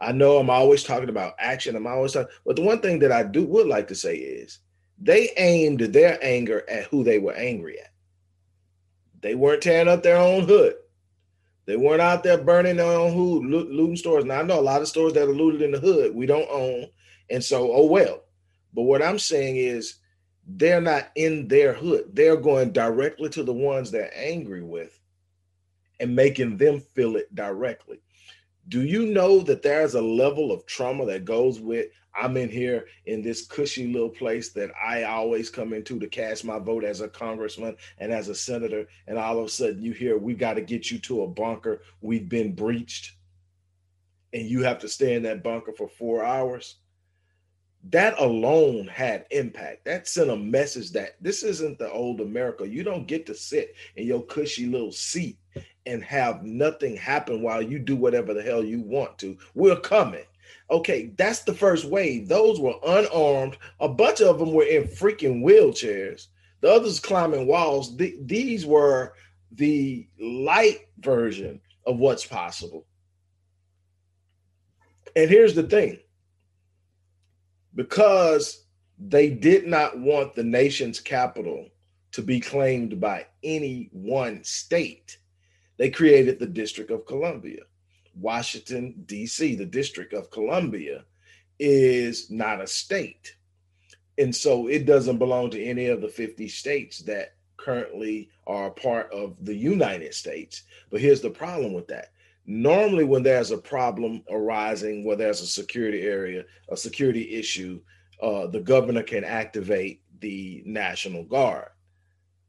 I 0.00 0.12
know 0.12 0.38
I'm 0.38 0.50
always 0.50 0.84
talking 0.84 1.08
about 1.08 1.34
action. 1.38 1.76
I'm 1.76 1.86
always 1.86 2.12
talking, 2.12 2.32
but 2.46 2.56
the 2.56 2.62
one 2.62 2.80
thing 2.80 2.98
that 3.00 3.12
I 3.12 3.22
do 3.22 3.44
would 3.46 3.66
like 3.66 3.88
to 3.88 3.94
say 3.94 4.16
is 4.16 4.60
they 4.98 5.30
aimed 5.36 5.80
their 5.80 6.18
anger 6.22 6.64
at 6.68 6.84
who 6.84 7.04
they 7.04 7.18
were 7.18 7.34
angry 7.34 7.78
at. 7.80 7.92
They 9.20 9.34
weren't 9.34 9.62
tearing 9.62 9.88
up 9.88 10.02
their 10.02 10.18
own 10.18 10.46
hood. 10.46 10.74
They 11.66 11.76
weren't 11.76 12.02
out 12.02 12.22
there 12.22 12.38
burning 12.38 12.76
their 12.76 12.92
own 12.92 13.12
hood, 13.12 13.50
lo- 13.50 13.68
looting 13.70 13.96
stores. 13.96 14.24
Now 14.24 14.40
I 14.40 14.42
know 14.42 14.60
a 14.60 14.62
lot 14.62 14.82
of 14.82 14.88
stores 14.88 15.14
that 15.14 15.28
are 15.28 15.32
looted 15.32 15.62
in 15.62 15.72
the 15.72 15.78
hood 15.78 16.14
we 16.14 16.26
don't 16.26 16.48
own, 16.50 16.86
and 17.30 17.42
so 17.42 17.72
oh 17.72 17.86
well. 17.86 18.22
But 18.74 18.82
what 18.82 19.02
I'm 19.02 19.18
saying 19.18 19.56
is 19.56 19.96
they're 20.46 20.80
not 20.80 21.10
in 21.16 21.48
their 21.48 21.72
hood. 21.72 22.10
They're 22.12 22.36
going 22.36 22.72
directly 22.72 23.30
to 23.30 23.42
the 23.42 23.52
ones 23.52 23.90
they're 23.90 24.12
angry 24.14 24.62
with 24.62 24.98
and 26.00 26.14
making 26.14 26.58
them 26.58 26.80
feel 26.80 27.16
it 27.16 27.34
directly. 27.34 28.00
Do 28.68 28.82
you 28.82 29.06
know 29.06 29.40
that 29.40 29.62
there's 29.62 29.94
a 29.94 30.02
level 30.02 30.52
of 30.52 30.66
trauma 30.66 31.06
that 31.06 31.24
goes 31.24 31.60
with 31.60 31.86
I'm 32.16 32.36
in 32.36 32.48
here 32.48 32.86
in 33.06 33.22
this 33.22 33.46
cushy 33.46 33.92
little 33.92 34.08
place 34.08 34.52
that 34.52 34.70
I 34.80 35.04
always 35.04 35.50
come 35.50 35.72
into 35.72 35.98
to 35.98 36.06
cast 36.06 36.44
my 36.44 36.58
vote 36.58 36.84
as 36.84 37.00
a 37.00 37.08
congressman 37.08 37.76
and 37.98 38.12
as 38.12 38.28
a 38.28 38.34
senator. 38.34 38.86
And 39.06 39.18
all 39.18 39.38
of 39.38 39.46
a 39.46 39.48
sudden 39.48 39.82
you 39.82 39.92
hear, 39.92 40.16
we 40.16 40.34
got 40.34 40.54
to 40.54 40.60
get 40.60 40.90
you 40.90 40.98
to 41.00 41.22
a 41.22 41.28
bunker. 41.28 41.82
We've 42.00 42.28
been 42.28 42.54
breached. 42.54 43.12
And 44.32 44.46
you 44.46 44.62
have 44.62 44.78
to 44.80 44.88
stay 44.88 45.14
in 45.14 45.22
that 45.24 45.42
bunker 45.42 45.72
for 45.72 45.88
four 45.88 46.24
hours. 46.24 46.76
That 47.90 48.18
alone 48.18 48.86
had 48.86 49.26
impact. 49.30 49.84
That 49.84 50.08
sent 50.08 50.30
a 50.30 50.36
message 50.36 50.92
that 50.92 51.16
this 51.20 51.42
isn't 51.42 51.78
the 51.78 51.90
old 51.90 52.20
America. 52.20 52.66
You 52.66 52.82
don't 52.82 53.06
get 53.06 53.26
to 53.26 53.34
sit 53.34 53.74
in 53.96 54.06
your 54.06 54.22
cushy 54.22 54.66
little 54.66 54.92
seat 54.92 55.38
and 55.84 56.02
have 56.02 56.44
nothing 56.44 56.96
happen 56.96 57.42
while 57.42 57.60
you 57.60 57.78
do 57.78 57.94
whatever 57.94 58.32
the 58.32 58.42
hell 58.42 58.64
you 58.64 58.80
want 58.80 59.18
to. 59.18 59.36
We're 59.54 59.80
coming 59.80 60.24
Okay, 60.70 61.12
that's 61.16 61.40
the 61.40 61.54
first 61.54 61.84
wave. 61.84 62.28
Those 62.28 62.58
were 62.58 62.74
unarmed. 62.86 63.58
A 63.80 63.88
bunch 63.88 64.20
of 64.20 64.38
them 64.38 64.52
were 64.52 64.64
in 64.64 64.84
freaking 64.84 65.42
wheelchairs. 65.42 66.28
The 66.60 66.70
others 66.70 67.00
climbing 67.00 67.46
walls. 67.46 67.96
The, 67.96 68.16
these 68.22 68.64
were 68.64 69.14
the 69.52 70.08
light 70.18 70.88
version 70.98 71.60
of 71.86 71.98
what's 71.98 72.26
possible. 72.26 72.86
And 75.14 75.30
here's 75.30 75.54
the 75.54 75.62
thing 75.62 75.98
because 77.74 78.64
they 78.98 79.28
did 79.28 79.66
not 79.66 79.98
want 79.98 80.34
the 80.34 80.44
nation's 80.44 81.00
capital 81.00 81.68
to 82.12 82.22
be 82.22 82.40
claimed 82.40 83.00
by 83.00 83.26
any 83.42 83.90
one 83.92 84.42
state, 84.44 85.18
they 85.76 85.90
created 85.90 86.38
the 86.38 86.46
District 86.46 86.90
of 86.90 87.06
Columbia. 87.06 87.62
Washington, 88.16 89.02
D.C., 89.06 89.56
the 89.56 89.66
District 89.66 90.12
of 90.12 90.30
Columbia, 90.30 91.04
is 91.58 92.30
not 92.30 92.60
a 92.60 92.66
state. 92.66 93.36
And 94.18 94.34
so 94.34 94.68
it 94.68 94.86
doesn't 94.86 95.18
belong 95.18 95.50
to 95.50 95.64
any 95.64 95.86
of 95.86 96.00
the 96.00 96.08
50 96.08 96.48
states 96.48 96.98
that 97.00 97.34
currently 97.56 98.30
are 98.46 98.70
part 98.70 99.12
of 99.12 99.36
the 99.44 99.54
United 99.54 100.14
States. 100.14 100.62
But 100.90 101.00
here's 101.00 101.20
the 101.20 101.30
problem 101.30 101.72
with 101.72 101.88
that. 101.88 102.12
Normally, 102.46 103.04
when 103.04 103.22
there's 103.22 103.50
a 103.50 103.58
problem 103.58 104.22
arising, 104.30 105.04
where 105.04 105.16
there's 105.16 105.40
a 105.40 105.46
security 105.46 106.02
area, 106.02 106.44
a 106.68 106.76
security 106.76 107.34
issue, 107.34 107.80
uh, 108.22 108.46
the 108.48 108.60
governor 108.60 109.02
can 109.02 109.24
activate 109.24 110.02
the 110.20 110.62
National 110.66 111.24
Guard. 111.24 111.68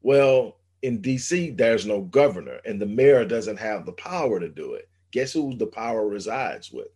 Well, 0.02 0.58
in 0.82 1.00
DC, 1.00 1.56
there's 1.56 1.86
no 1.86 2.02
governor, 2.02 2.60
and 2.64 2.80
the 2.80 2.86
mayor 2.86 3.24
doesn't 3.24 3.56
have 3.56 3.86
the 3.86 3.92
power 3.92 4.38
to 4.38 4.48
do 4.48 4.74
it. 4.74 4.88
Guess 5.16 5.32
who 5.32 5.56
the 5.56 5.66
power 5.66 6.06
resides 6.06 6.70
with? 6.70 6.88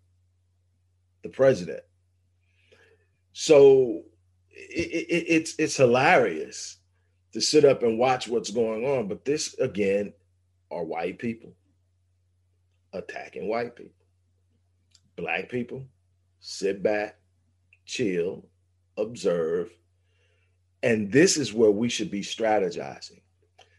The 1.22 1.30
president. 1.30 1.80
So 3.32 4.02
it, 4.50 5.06
it, 5.08 5.24
it's 5.26 5.54
it's 5.58 5.78
hilarious 5.78 6.76
to 7.32 7.40
sit 7.40 7.64
up 7.64 7.82
and 7.82 7.98
watch 7.98 8.28
what's 8.28 8.50
going 8.50 8.84
on. 8.84 9.08
But 9.08 9.24
this 9.24 9.58
again 9.58 10.12
are 10.70 10.84
white 10.84 11.18
people 11.18 11.54
attacking 12.92 13.48
white 13.48 13.74
people. 13.74 14.04
Black 15.16 15.48
people 15.48 15.86
sit 16.40 16.82
back, 16.82 17.16
chill, 17.86 18.50
observe. 18.98 19.70
And 20.82 21.10
this 21.10 21.38
is 21.38 21.54
where 21.54 21.70
we 21.70 21.88
should 21.88 22.10
be 22.10 22.20
strategizing. 22.20 23.22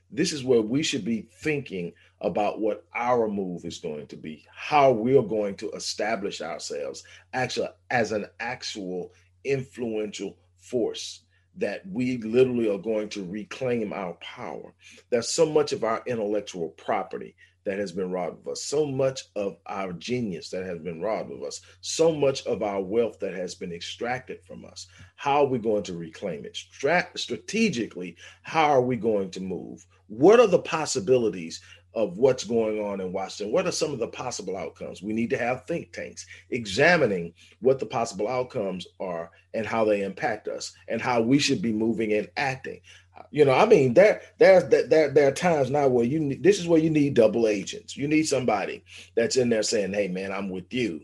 This 0.09 0.33
is 0.33 0.43
where 0.43 0.63
we 0.63 0.81
should 0.81 1.05
be 1.05 1.29
thinking 1.43 1.93
about 2.21 2.59
what 2.59 2.85
our 2.95 3.27
move 3.27 3.65
is 3.65 3.79
going 3.79 4.07
to 4.07 4.15
be, 4.15 4.45
how 4.53 4.91
we're 4.91 5.21
going 5.21 5.55
to 5.55 5.71
establish 5.71 6.41
ourselves 6.41 7.03
actually 7.33 7.69
as 7.89 8.11
an 8.11 8.25
actual 8.39 9.11
influential 9.43 10.37
force, 10.57 11.21
that 11.57 11.81
we 11.91 12.17
literally 12.17 12.69
are 12.69 12.77
going 12.77 13.09
to 13.09 13.25
reclaim 13.25 13.91
our 13.91 14.13
power. 14.21 14.73
There's 15.09 15.29
so 15.29 15.45
much 15.45 15.73
of 15.73 15.83
our 15.83 16.03
intellectual 16.05 16.69
property 16.69 17.35
that 17.63 17.77
has 17.77 17.91
been 17.91 18.09
robbed 18.09 18.39
of 18.39 18.51
us, 18.51 18.63
so 18.63 18.85
much 18.85 19.23
of 19.35 19.57
our 19.67 19.93
genius 19.93 20.49
that 20.49 20.65
has 20.65 20.79
been 20.79 21.01
robbed 21.01 21.31
of 21.31 21.43
us, 21.43 21.61
so 21.81 22.11
much 22.11 22.43
of 22.47 22.63
our 22.63 22.81
wealth 22.81 23.19
that 23.19 23.33
has 23.33 23.53
been 23.53 23.71
extracted 23.71 24.43
from 24.43 24.65
us. 24.65 24.87
How 25.15 25.43
are 25.43 25.47
we 25.47 25.59
going 25.59 25.83
to 25.83 25.95
reclaim 25.95 26.45
it? 26.45 26.55
Strat- 26.55 27.17
strategically, 27.17 28.15
how 28.41 28.65
are 28.65 28.81
we 28.81 28.95
going 28.95 29.29
to 29.31 29.41
move? 29.41 29.85
What 30.07 30.39
are 30.39 30.47
the 30.47 30.59
possibilities 30.59 31.61
of 31.93 32.17
what's 32.17 32.43
going 32.43 32.79
on 32.79 33.01
in 33.01 33.11
Washington. 33.11 33.53
What 33.53 33.67
are 33.67 33.71
some 33.71 33.91
of 33.91 33.99
the 33.99 34.07
possible 34.07 34.55
outcomes? 34.55 35.01
We 35.01 35.13
need 35.13 35.29
to 35.31 35.37
have 35.37 35.65
think 35.65 35.91
tanks 35.91 36.25
examining 36.49 37.33
what 37.59 37.79
the 37.79 37.85
possible 37.85 38.27
outcomes 38.27 38.87
are 38.99 39.31
and 39.53 39.65
how 39.65 39.83
they 39.83 40.03
impact 40.03 40.47
us 40.47 40.73
and 40.87 41.01
how 41.01 41.21
we 41.21 41.39
should 41.39 41.61
be 41.61 41.73
moving 41.73 42.13
and 42.13 42.29
acting. 42.37 42.81
You 43.29 43.45
know, 43.45 43.53
I 43.53 43.65
mean, 43.65 43.93
there, 43.93 44.21
there, 44.39 44.61
there, 44.61 45.09
there 45.09 45.27
are 45.27 45.33
times 45.33 45.69
now 45.69 45.87
where 45.87 46.05
you 46.05 46.19
need, 46.19 46.43
this 46.43 46.59
is 46.59 46.67
where 46.67 46.79
you 46.79 46.89
need 46.89 47.13
double 47.13 47.47
agents. 47.47 47.95
You 47.95 48.07
need 48.07 48.23
somebody 48.23 48.83
that's 49.15 49.35
in 49.35 49.49
there 49.49 49.63
saying, 49.63 49.93
"Hey, 49.93 50.07
man, 50.07 50.31
I'm 50.31 50.49
with 50.49 50.73
you," 50.73 51.01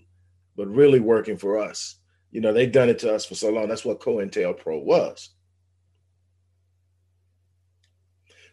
but 0.56 0.67
really 0.67 1.00
working 1.00 1.38
for 1.38 1.60
us. 1.60 1.97
You 2.32 2.41
know, 2.41 2.54
they've 2.54 2.71
done 2.71 2.89
it 2.89 3.00
to 3.00 3.13
us 3.13 3.26
for 3.26 3.36
so 3.36 3.52
long. 3.52 3.67
That's 3.67 3.86
what 3.86 4.00
COINTELPRO 4.00 4.84
was. 4.84 5.30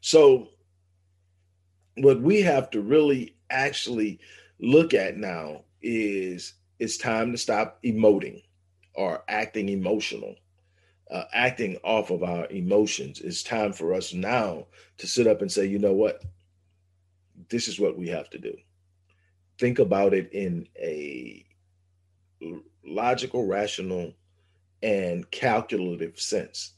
So 0.01 0.49
what 1.96 2.20
we 2.20 2.40
have 2.42 2.70
to 2.70 2.80
really 2.80 3.37
actually 3.50 4.18
look 4.59 4.94
at 4.94 5.16
now 5.16 5.62
is 5.83 6.54
it's 6.78 6.96
time 6.96 7.33
to 7.33 7.38
stop 7.38 7.78
emoting 7.85 8.42
or 8.94 9.22
acting 9.28 9.68
emotional, 9.68 10.35
uh, 11.11 11.24
acting 11.33 11.76
off 11.85 12.11
of 12.11 12.22
our 12.22 12.46
emotions. 12.50 13.20
It's 13.20 13.42
time 13.42 13.72
for 13.72 13.94
us 13.94 14.12
now 14.12 14.66
to 14.98 15.07
sit 15.07 15.26
up 15.26 15.42
and 15.42 15.50
say, 15.50 15.66
you 15.66 15.78
know 15.78 15.92
what? 15.92 16.24
This 17.48 17.68
is 17.68 17.78
what 17.78 17.98
we 17.98 18.09
have 18.09 18.30
to 18.30 18.38
do. 18.38 18.57
Think 19.59 19.78
about 19.78 20.14
it 20.14 20.33
in 20.33 20.66
a 20.80 21.44
logical, 22.85 23.46
rational, 23.46 24.14
and 24.83 25.30
calculative 25.30 26.20
sense. 26.20 26.72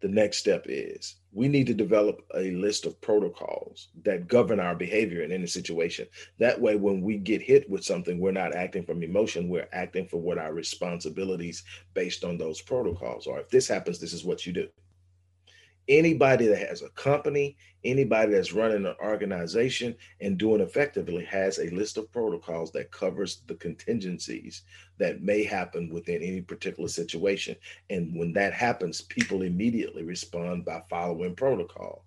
The 0.00 0.08
next 0.08 0.38
step 0.38 0.66
is 0.68 1.16
we 1.36 1.48
need 1.48 1.66
to 1.66 1.74
develop 1.74 2.24
a 2.34 2.50
list 2.52 2.86
of 2.86 2.98
protocols 3.02 3.88
that 4.04 4.26
govern 4.26 4.58
our 4.58 4.74
behavior 4.74 5.22
in 5.22 5.30
any 5.30 5.46
situation. 5.46 6.06
That 6.38 6.58
way, 6.58 6.76
when 6.76 7.02
we 7.02 7.18
get 7.18 7.42
hit 7.42 7.68
with 7.68 7.84
something, 7.84 8.18
we're 8.18 8.32
not 8.32 8.54
acting 8.54 8.86
from 8.86 9.02
emotion, 9.02 9.50
we're 9.50 9.68
acting 9.72 10.08
for 10.08 10.16
what 10.16 10.38
our 10.38 10.54
responsibilities 10.54 11.62
based 11.92 12.24
on 12.24 12.38
those 12.38 12.62
protocols 12.62 13.26
are. 13.26 13.38
If 13.38 13.50
this 13.50 13.68
happens, 13.68 13.98
this 13.98 14.14
is 14.14 14.24
what 14.24 14.46
you 14.46 14.54
do 14.54 14.68
anybody 15.88 16.46
that 16.46 16.68
has 16.68 16.82
a 16.82 16.88
company, 16.90 17.56
anybody 17.84 18.32
that's 18.32 18.52
running 18.52 18.86
an 18.86 18.94
organization 19.02 19.94
and 20.20 20.38
doing 20.38 20.60
effectively 20.60 21.24
has 21.24 21.58
a 21.58 21.70
list 21.70 21.96
of 21.96 22.10
protocols 22.12 22.72
that 22.72 22.90
covers 22.90 23.42
the 23.46 23.54
contingencies 23.56 24.62
that 24.98 25.22
may 25.22 25.44
happen 25.44 25.88
within 25.90 26.22
any 26.22 26.40
particular 26.40 26.88
situation. 26.88 27.56
And 27.90 28.16
when 28.18 28.32
that 28.34 28.52
happens, 28.52 29.02
people 29.02 29.42
immediately 29.42 30.02
respond 30.02 30.64
by 30.64 30.82
following 30.90 31.36
protocol. 31.36 32.04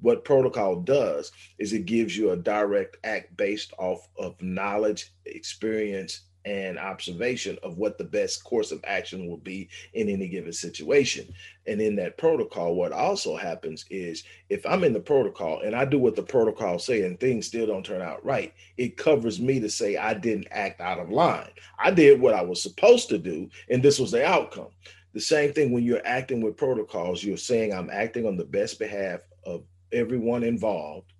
What 0.00 0.24
protocol 0.24 0.80
does 0.80 1.30
is 1.58 1.72
it 1.72 1.86
gives 1.86 2.16
you 2.16 2.30
a 2.30 2.36
direct 2.36 2.96
act 3.04 3.36
based 3.36 3.72
off 3.78 4.08
of 4.18 4.40
knowledge, 4.42 5.12
experience, 5.26 6.22
and 6.44 6.78
observation 6.78 7.58
of 7.62 7.78
what 7.78 7.98
the 7.98 8.04
best 8.04 8.44
course 8.44 8.72
of 8.72 8.80
action 8.86 9.28
will 9.28 9.36
be 9.38 9.68
in 9.94 10.08
any 10.08 10.28
given 10.28 10.52
situation. 10.52 11.32
And 11.66 11.80
in 11.80 11.96
that 11.96 12.18
protocol, 12.18 12.74
what 12.74 12.92
also 12.92 13.36
happens 13.36 13.84
is 13.90 14.24
if 14.48 14.64
I'm 14.66 14.84
in 14.84 14.92
the 14.92 15.00
protocol 15.00 15.60
and 15.60 15.74
I 15.74 15.84
do 15.84 15.98
what 15.98 16.16
the 16.16 16.22
protocol 16.22 16.78
say 16.78 17.02
and 17.02 17.18
things 17.18 17.46
still 17.46 17.66
don't 17.66 17.86
turn 17.86 18.02
out 18.02 18.24
right, 18.24 18.52
it 18.76 18.96
covers 18.96 19.40
me 19.40 19.60
to 19.60 19.70
say 19.70 19.96
I 19.96 20.14
didn't 20.14 20.48
act 20.50 20.80
out 20.80 20.98
of 20.98 21.10
line. 21.10 21.50
I 21.78 21.90
did 21.90 22.20
what 22.20 22.34
I 22.34 22.42
was 22.42 22.62
supposed 22.62 23.08
to 23.10 23.18
do, 23.18 23.48
and 23.70 23.82
this 23.82 23.98
was 23.98 24.10
the 24.10 24.26
outcome. 24.26 24.68
The 25.14 25.20
same 25.20 25.52
thing 25.52 25.72
when 25.72 25.84
you're 25.84 26.06
acting 26.06 26.40
with 26.40 26.56
protocols, 26.56 27.22
you're 27.22 27.36
saying 27.36 27.72
I'm 27.72 27.90
acting 27.90 28.26
on 28.26 28.36
the 28.36 28.44
best 28.44 28.78
behalf 28.78 29.20
of 29.44 29.62
everyone 29.92 30.42
involved 30.42 31.12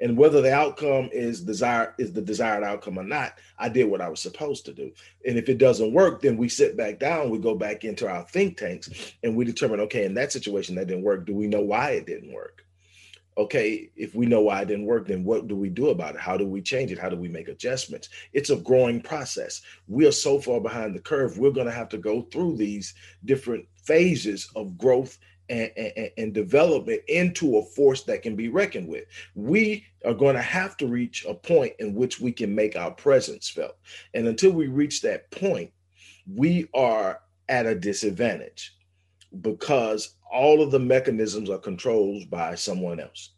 and 0.00 0.16
whether 0.16 0.40
the 0.40 0.52
outcome 0.52 1.08
is 1.12 1.42
desired 1.42 1.94
is 1.98 2.12
the 2.12 2.22
desired 2.22 2.64
outcome 2.64 2.98
or 2.98 3.04
not 3.04 3.34
i 3.58 3.68
did 3.68 3.84
what 3.84 4.00
i 4.00 4.08
was 4.08 4.20
supposed 4.20 4.64
to 4.64 4.72
do. 4.72 4.92
And 5.26 5.36
if 5.36 5.48
it 5.48 5.58
doesn't 5.58 5.92
work 5.92 6.22
then 6.22 6.36
we 6.36 6.48
sit 6.48 6.76
back 6.76 6.98
down 6.98 7.30
we 7.30 7.38
go 7.38 7.54
back 7.54 7.84
into 7.84 8.08
our 8.08 8.24
think 8.24 8.56
tanks 8.56 9.14
and 9.22 9.36
we 9.36 9.44
determine 9.44 9.80
okay 9.80 10.04
in 10.04 10.14
that 10.14 10.32
situation 10.32 10.74
that 10.76 10.86
didn't 10.86 11.04
work. 11.04 11.26
Do 11.26 11.34
we 11.34 11.46
know 11.46 11.60
why 11.60 11.90
it 11.90 12.06
didn't 12.06 12.32
work? 12.32 12.64
Okay 13.36 13.90
if 13.96 14.14
we 14.14 14.26
know 14.26 14.40
why 14.40 14.62
it 14.62 14.68
didn't 14.68 14.86
work 14.86 15.06
then 15.06 15.24
what 15.24 15.48
do 15.48 15.56
we 15.56 15.68
do 15.68 15.88
about 15.90 16.14
it? 16.14 16.20
How 16.20 16.36
do 16.36 16.46
we 16.46 16.62
change 16.62 16.92
it? 16.92 16.98
How 16.98 17.08
do 17.08 17.16
we 17.16 17.28
make 17.28 17.48
adjustments? 17.48 18.08
It's 18.32 18.50
a 18.50 18.56
growing 18.56 19.00
process. 19.00 19.62
We 19.88 20.06
are 20.06 20.12
so 20.12 20.40
far 20.40 20.60
behind 20.60 20.94
the 20.94 21.00
curve 21.00 21.38
we're 21.38 21.50
going 21.50 21.66
to 21.66 21.72
have 21.72 21.88
to 21.90 21.98
go 21.98 22.22
through 22.22 22.56
these 22.56 22.94
different 23.24 23.66
phases 23.84 24.50
of 24.56 24.78
growth 24.78 25.18
and, 25.50 25.70
and, 25.76 26.10
and 26.16 26.32
development 26.32 27.02
into 27.08 27.58
a 27.58 27.64
force 27.64 28.04
that 28.04 28.22
can 28.22 28.36
be 28.36 28.48
reckoned 28.48 28.88
with. 28.88 29.04
We 29.34 29.84
are 30.04 30.14
going 30.14 30.36
to 30.36 30.42
have 30.42 30.76
to 30.78 30.86
reach 30.86 31.26
a 31.26 31.34
point 31.34 31.74
in 31.78 31.94
which 31.94 32.20
we 32.20 32.32
can 32.32 32.54
make 32.54 32.76
our 32.76 32.92
presence 32.92 33.48
felt. 33.48 33.76
And 34.14 34.26
until 34.26 34.52
we 34.52 34.68
reach 34.68 35.02
that 35.02 35.30
point, 35.30 35.70
we 36.32 36.68
are 36.72 37.20
at 37.48 37.66
a 37.66 37.74
disadvantage 37.74 38.76
because 39.42 40.14
all 40.32 40.62
of 40.62 40.70
the 40.70 40.78
mechanisms 40.78 41.50
are 41.50 41.58
controlled 41.58 42.30
by 42.30 42.54
someone 42.54 43.00
else 43.00 43.30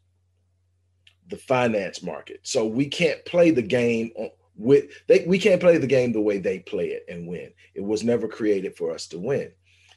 the 1.28 1.36
finance 1.36 2.02
market 2.02 2.40
so 2.42 2.66
we 2.66 2.86
can't 2.86 3.24
play 3.24 3.50
the 3.50 3.62
game 3.62 4.10
with 4.56 4.84
they 5.06 5.24
we 5.26 5.38
can't 5.38 5.60
play 5.60 5.78
the 5.78 5.86
game 5.86 6.12
the 6.12 6.20
way 6.20 6.38
they 6.38 6.58
play 6.58 6.88
it 6.88 7.04
and 7.08 7.26
win 7.26 7.50
it 7.74 7.82
was 7.82 8.04
never 8.04 8.28
created 8.28 8.76
for 8.76 8.90
us 8.90 9.06
to 9.06 9.18
win 9.18 9.50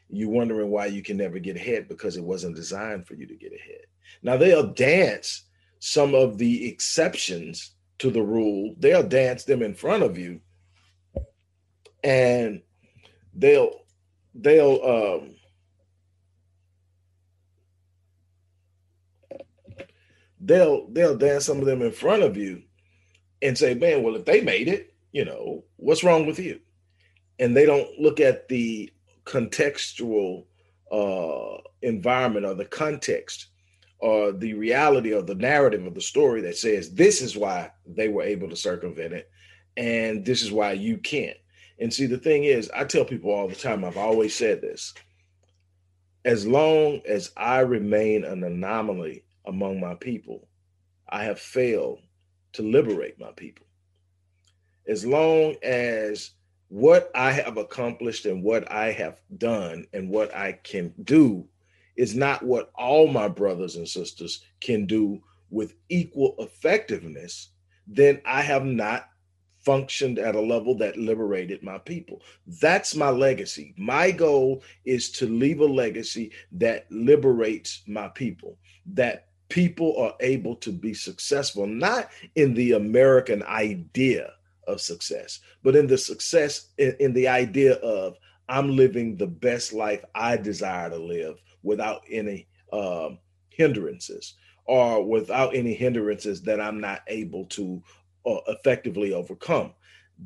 you're 0.09 0.29
wondering 0.29 0.69
why 0.69 0.85
you 0.87 1.01
can 1.01 1.17
never 1.17 1.39
get 1.39 1.55
ahead 1.55 1.87
because 1.87 2.17
it 2.17 2.23
wasn't 2.23 2.55
designed 2.55 3.07
for 3.07 3.15
you 3.15 3.25
to 3.27 3.35
get 3.35 3.53
ahead. 3.53 3.85
Now 4.21 4.37
they'll 4.37 4.71
dance 4.73 5.43
some 5.79 6.15
of 6.15 6.37
the 6.37 6.67
exceptions 6.67 7.71
to 7.99 8.09
the 8.09 8.21
rule. 8.21 8.75
They'll 8.77 9.07
dance 9.07 9.43
them 9.43 9.61
in 9.61 9.73
front 9.73 10.03
of 10.03 10.17
you, 10.17 10.41
and 12.03 12.61
they'll 13.33 13.71
they'll 14.33 14.81
um, 14.83 15.35
they'll 20.39 20.87
they'll 20.89 21.17
dance 21.17 21.45
some 21.45 21.59
of 21.59 21.65
them 21.65 21.81
in 21.81 21.91
front 21.91 22.23
of 22.23 22.37
you 22.37 22.63
and 23.41 23.57
say, 23.57 23.73
"Man, 23.73 24.03
well, 24.03 24.15
if 24.15 24.25
they 24.25 24.41
made 24.41 24.67
it, 24.67 24.93
you 25.11 25.25
know, 25.25 25.63
what's 25.77 26.03
wrong 26.03 26.25
with 26.25 26.39
you?" 26.39 26.59
And 27.39 27.55
they 27.55 27.65
don't 27.65 27.99
look 27.99 28.19
at 28.19 28.47
the 28.47 28.91
contextual 29.25 30.45
uh, 30.91 31.61
environment 31.81 32.45
or 32.45 32.53
the 32.53 32.65
context 32.65 33.47
or 33.99 34.31
the 34.31 34.53
reality 34.53 35.11
of 35.11 35.25
the 35.25 35.35
narrative 35.35 35.85
of 35.85 35.93
the 35.93 36.01
story 36.01 36.41
that 36.41 36.57
says 36.57 36.93
this 36.93 37.21
is 37.21 37.35
why 37.35 37.71
they 37.87 38.07
were 38.07 38.23
able 38.23 38.49
to 38.49 38.55
circumvent 38.55 39.13
it 39.13 39.29
and 39.77 40.25
this 40.25 40.41
is 40.41 40.51
why 40.51 40.71
you 40.71 40.97
can't. 40.97 41.37
And 41.79 41.93
see, 41.93 42.05
the 42.05 42.17
thing 42.17 42.45
is, 42.45 42.69
I 42.73 42.85
tell 42.85 43.03
people 43.03 43.31
all 43.31 43.49
the 43.49 43.55
time, 43.55 43.83
I've 43.83 43.97
always 43.97 44.33
said 44.33 44.61
this 44.61 44.93
as 46.25 46.47
long 46.47 47.01
as 47.07 47.31
I 47.37 47.59
remain 47.59 48.25
an 48.25 48.43
anomaly 48.43 49.23
among 49.45 49.79
my 49.79 49.93
people, 49.93 50.47
I 51.07 51.23
have 51.23 51.39
failed 51.39 51.99
to 52.53 52.63
liberate 52.63 53.19
my 53.19 53.31
people. 53.35 53.67
As 54.87 55.05
long 55.05 55.55
as 55.61 56.31
what 56.75 57.09
I 57.15 57.31
have 57.31 57.55
accomplished 57.55 58.25
and 58.25 58.43
what 58.43 58.69
I 58.69 58.91
have 58.91 59.21
done 59.37 59.87
and 59.93 60.09
what 60.09 60.35
I 60.35 60.59
can 60.61 60.93
do 61.05 61.47
is 61.95 62.17
not 62.17 62.43
what 62.43 62.69
all 62.75 63.07
my 63.07 63.29
brothers 63.29 63.77
and 63.77 63.87
sisters 63.87 64.43
can 64.59 64.85
do 64.85 65.21
with 65.49 65.73
equal 65.87 66.35
effectiveness, 66.37 67.51
then 67.87 68.21
I 68.25 68.41
have 68.41 68.65
not 68.65 69.07
functioned 69.63 70.19
at 70.19 70.35
a 70.35 70.41
level 70.41 70.75
that 70.79 70.97
liberated 70.97 71.63
my 71.63 71.77
people. 71.77 72.21
That's 72.59 72.93
my 72.93 73.09
legacy. 73.09 73.73
My 73.77 74.11
goal 74.11 74.61
is 74.83 75.11
to 75.11 75.27
leave 75.27 75.61
a 75.61 75.65
legacy 75.65 76.33
that 76.51 76.87
liberates 76.91 77.83
my 77.87 78.09
people, 78.09 78.57
that 78.87 79.29
people 79.47 79.95
are 79.97 80.15
able 80.19 80.57
to 80.57 80.73
be 80.73 80.93
successful, 80.93 81.67
not 81.67 82.09
in 82.35 82.53
the 82.53 82.73
American 82.73 83.43
idea 83.43 84.33
of 84.67 84.81
success, 84.81 85.39
but 85.63 85.75
in 85.75 85.87
the 85.87 85.97
success, 85.97 86.69
in, 86.77 86.95
in 86.99 87.13
the 87.13 87.27
idea 87.27 87.75
of 87.75 88.17
I'm 88.47 88.75
living 88.75 89.15
the 89.15 89.27
best 89.27 89.73
life 89.73 90.03
I 90.13 90.37
desire 90.37 90.89
to 90.89 90.97
live 90.97 91.41
without 91.63 92.03
any 92.09 92.47
um, 92.71 93.19
hindrances 93.49 94.35
or 94.65 95.03
without 95.03 95.55
any 95.55 95.73
hindrances 95.73 96.41
that 96.43 96.59
I'm 96.59 96.79
not 96.79 97.01
able 97.07 97.45
to 97.45 97.81
uh, 98.25 98.39
effectively 98.47 99.13
overcome. 99.13 99.73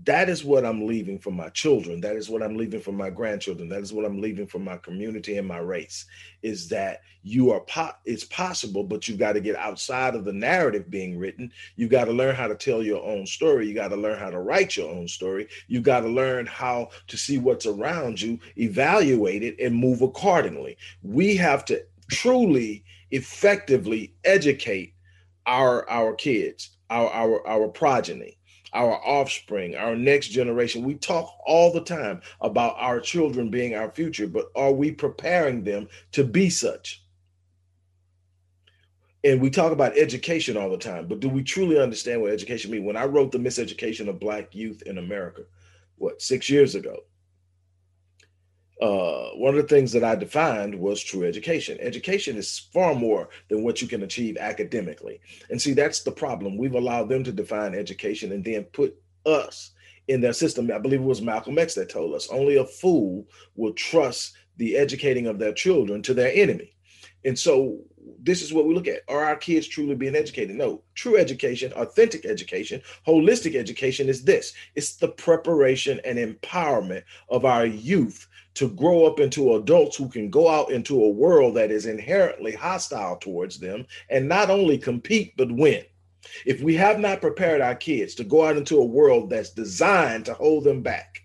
That 0.06 0.30
is 0.30 0.44
what 0.44 0.66
I'm 0.66 0.86
leaving 0.86 1.18
for 1.18 1.32
my 1.32 1.50
children. 1.50 2.00
That 2.02 2.16
is 2.16 2.30
what 2.30 2.44
I'm 2.44 2.56
leaving 2.56 2.80
for 2.80 2.92
my 2.92 3.10
grandchildren. 3.10 3.70
That 3.70 3.82
is 3.82 3.92
what 3.92 4.06
I'm 4.06 4.22
leaving 4.22 4.46
for 4.46 4.60
my 4.60 4.78
community 4.78 5.38
and 5.38 5.48
my 5.48 5.58
race. 5.58 6.06
Is 6.44 6.70
that 6.70 7.02
you 7.24 7.52
are 7.52 7.62
po- 7.62 7.96
it's 8.06 8.24
possible, 8.24 8.84
but 8.84 9.08
you've 9.08 9.18
got 9.18 9.34
to 9.34 9.42
get 9.42 9.56
outside 9.56 10.14
of 10.14 10.26
the 10.26 10.34
narrative 10.34 10.92
being 10.92 11.18
written. 11.18 11.52
You've 11.76 11.90
got 11.90 12.06
to 12.06 12.12
learn 12.12 12.36
how 12.36 12.48
to 12.48 12.56
tell 12.56 12.84
your 12.84 13.04
own 13.04 13.26
story. 13.26 13.68
You 13.68 13.74
got 13.74 13.88
to 13.88 13.96
learn 13.96 14.20
how 14.20 14.30
to 14.30 14.40
write 14.40 14.78
your 14.78 14.92
own 14.92 15.08
story. 15.08 15.48
You 15.68 15.82
got 15.82 16.02
to 16.02 16.08
learn 16.10 16.46
how 16.46 16.90
to 17.08 17.18
see 17.18 17.40
what's 17.40 17.66
around 17.66 18.22
you, 18.22 18.40
evaluate 18.58 19.42
it, 19.42 19.60
and 19.60 19.76
move 19.76 20.02
accordingly. 20.02 20.78
We 21.02 21.36
have 21.38 21.66
to 21.66 21.84
truly, 22.12 22.84
effectively 23.10 24.14
educate 24.24 24.94
our 25.48 25.90
our 25.90 26.14
kids, 26.14 26.78
our 26.92 27.10
our 27.10 27.48
our 27.48 27.68
progeny 27.68 28.39
our 28.74 28.94
offspring, 29.06 29.76
our 29.76 29.96
next 29.96 30.28
generation. 30.30 30.84
We 30.84 30.96
talk 30.96 31.34
all 31.46 31.72
the 31.72 31.84
time 31.84 32.22
about 32.42 32.76
our 32.78 33.00
children 33.00 33.50
being 33.50 33.76
our 33.76 33.92
future, 33.92 34.28
but 34.28 34.52
are 34.56 34.72
we 34.72 34.92
preparing 34.92 35.64
them 35.64 35.88
to 36.14 36.24
be 36.24 36.50
such? 36.50 37.04
And 39.24 39.42
we 39.42 39.50
talk 39.50 39.74
about 39.74 39.98
education 39.98 40.56
all 40.56 40.70
the 40.70 40.78
time, 40.78 41.08
but 41.08 41.20
do 41.20 41.28
we 41.28 41.44
truly 41.44 41.78
understand 41.78 42.22
what 42.22 42.32
education 42.32 42.72
means? 42.72 42.86
When 42.86 42.96
I 42.96 43.06
wrote 43.06 43.32
The 43.32 43.38
Miseducation 43.38 44.08
of 44.08 44.20
Black 44.20 44.56
Youth 44.56 44.84
in 44.84 44.98
America, 44.98 45.42
what, 45.98 46.22
six 46.22 46.50
years 46.50 46.76
ago, 46.76 47.00
uh, 48.82 49.32
one 49.32 49.56
of 49.56 49.62
the 49.62 49.76
things 49.76 49.92
that 49.92 50.04
I 50.04 50.16
defined 50.16 50.74
was 50.74 51.04
true 51.04 51.26
education. 51.26 51.78
Education 51.82 52.38
is 52.38 52.60
far 52.74 52.96
more 52.96 53.30
than 53.50 53.64
what 53.64 53.82
you 53.82 53.88
can 53.88 54.04
achieve 54.04 54.38
academically. 54.38 55.20
And 55.50 55.62
see, 55.62 55.74
that's 55.74 56.02
the 56.02 56.12
problem. 56.12 56.58
We've 56.58 56.76
allowed 56.76 57.10
them 57.10 57.24
to 57.26 57.32
define 57.32 57.76
education 57.76 58.32
and 58.32 58.44
then 58.44 58.64
put 58.66 58.96
us 59.26 59.72
in 60.08 60.22
their 60.22 60.34
system. 60.34 60.72
I 60.74 60.80
believe 60.80 61.02
it 61.02 61.06
was 61.06 61.22
Malcolm 61.22 61.60
X 61.60 61.76
that 61.76 61.90
told 61.90 62.16
us 62.16 62.30
only 62.30 62.56
a 62.56 62.66
fool 62.66 63.28
will 63.56 63.74
trust 63.74 64.34
the 64.58 64.78
educating 64.78 65.28
of 65.28 65.40
their 65.40 65.54
children 65.54 66.02
to 66.04 66.14
their 66.14 66.32
enemy. 66.34 66.74
And 67.26 67.38
so 67.38 67.80
this 68.22 68.42
is 68.42 68.54
what 68.54 68.66
we 68.66 68.74
look 68.74 68.88
at. 68.88 69.02
Are 69.08 69.24
our 69.24 69.36
kids 69.36 69.68
truly 69.68 69.96
being 69.96 70.16
educated? 70.16 70.56
No. 70.56 70.82
True 70.96 71.18
education, 71.18 71.72
authentic 71.74 72.26
education, 72.26 72.82
holistic 73.08 73.56
education 73.56 74.10
is 74.10 74.24
this 74.24 74.54
it's 74.76 74.96
the 74.96 75.10
preparation 75.10 76.00
and 76.06 76.18
empowerment 76.18 77.04
of 77.30 77.46
our 77.46 77.66
youth 77.66 78.28
to 78.56 78.70
grow 78.70 79.06
up 79.06 79.20
into 79.20 79.56
adults 79.56 79.96
who 79.96 80.10
can 80.10 80.30
go 80.30 80.50
out 80.50 80.72
into 80.72 81.04
a 81.04 81.10
world 81.10 81.56
that 81.56 81.72
is 81.72 81.86
inherently 81.86 82.52
hostile 82.52 83.16
towards 83.18 83.60
them 83.60 83.86
and 84.10 84.28
not 84.28 84.50
only 84.50 84.78
compete 84.78 85.34
but 85.38 85.52
win. 85.52 85.84
If 86.46 86.62
we 86.62 86.76
have 86.76 87.00
not 87.00 87.22
prepared 87.22 87.62
our 87.62 87.76
kids 87.76 88.16
to 88.16 88.24
go 88.24 88.46
out 88.46 88.58
into 88.58 88.78
a 88.78 88.86
world 88.86 89.30
that's 89.30 89.52
designed 89.52 90.26
to 90.26 90.34
hold 90.34 90.66
them 90.66 90.82
back 90.82 91.22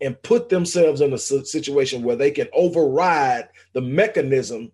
and 0.00 0.22
put 0.22 0.48
themselves 0.48 1.00
in 1.00 1.12
a 1.12 1.18
situation 1.18 2.02
where 2.02 2.16
they 2.16 2.30
can 2.30 2.48
override 2.52 3.48
the 3.72 3.80
mechanism 3.80 4.70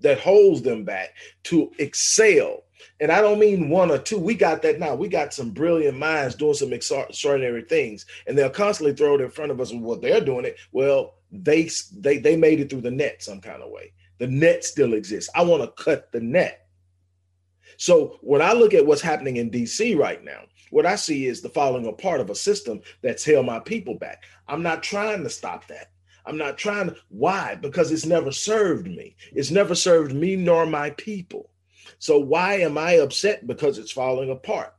that 0.00 0.18
holds 0.18 0.62
them 0.62 0.84
back 0.84 1.14
to 1.44 1.70
excel. 1.78 2.64
And 3.00 3.10
I 3.10 3.20
don't 3.20 3.38
mean 3.38 3.68
one 3.68 3.90
or 3.90 3.98
two. 3.98 4.18
We 4.18 4.34
got 4.34 4.62
that 4.62 4.78
now. 4.78 4.94
We 4.94 5.08
got 5.08 5.34
some 5.34 5.50
brilliant 5.50 5.98
minds 5.98 6.34
doing 6.34 6.54
some 6.54 6.72
extraordinary 6.72 7.62
things, 7.62 8.06
and 8.26 8.36
they'll 8.36 8.50
constantly 8.50 8.94
throw 8.94 9.14
it 9.14 9.20
in 9.20 9.30
front 9.30 9.50
of 9.50 9.60
us. 9.60 9.72
What 9.72 10.02
they're 10.02 10.20
doing 10.20 10.44
it 10.44 10.56
well, 10.72 11.14
they 11.30 11.68
they 11.96 12.18
they 12.18 12.36
made 12.36 12.60
it 12.60 12.70
through 12.70 12.82
the 12.82 12.90
net 12.90 13.22
some 13.22 13.40
kind 13.40 13.62
of 13.62 13.70
way. 13.70 13.92
The 14.18 14.26
net 14.26 14.64
still 14.64 14.94
exists. 14.94 15.30
I 15.34 15.42
want 15.42 15.62
to 15.62 15.82
cut 15.82 16.10
the 16.12 16.20
net. 16.20 16.66
So 17.76 18.18
when 18.22 18.40
I 18.40 18.52
look 18.52 18.72
at 18.72 18.86
what's 18.86 19.02
happening 19.02 19.36
in 19.36 19.50
DC 19.50 19.98
right 19.98 20.22
now, 20.24 20.42
what 20.70 20.86
I 20.86 20.96
see 20.96 21.26
is 21.26 21.42
the 21.42 21.48
falling 21.50 21.86
apart 21.86 22.20
of 22.20 22.30
a 22.30 22.34
system 22.34 22.80
that's 23.02 23.24
held 23.24 23.46
my 23.46 23.60
people 23.60 23.94
back. 23.94 24.24
I'm 24.48 24.62
not 24.62 24.82
trying 24.82 25.22
to 25.22 25.30
stop 25.30 25.66
that. 25.68 25.90
I'm 26.26 26.36
not 26.36 26.58
trying 26.58 26.88
to. 26.88 26.96
Why? 27.08 27.54
Because 27.54 27.92
it's 27.92 28.06
never 28.06 28.32
served 28.32 28.88
me. 28.88 29.16
It's 29.32 29.50
never 29.50 29.74
served 29.74 30.12
me 30.14 30.36
nor 30.36 30.66
my 30.66 30.90
people. 30.90 31.50
So 31.98 32.18
why 32.18 32.54
am 32.54 32.76
I 32.76 32.94
upset 32.94 33.46
because 33.46 33.78
it's 33.78 33.92
falling 33.92 34.30
apart? 34.30 34.74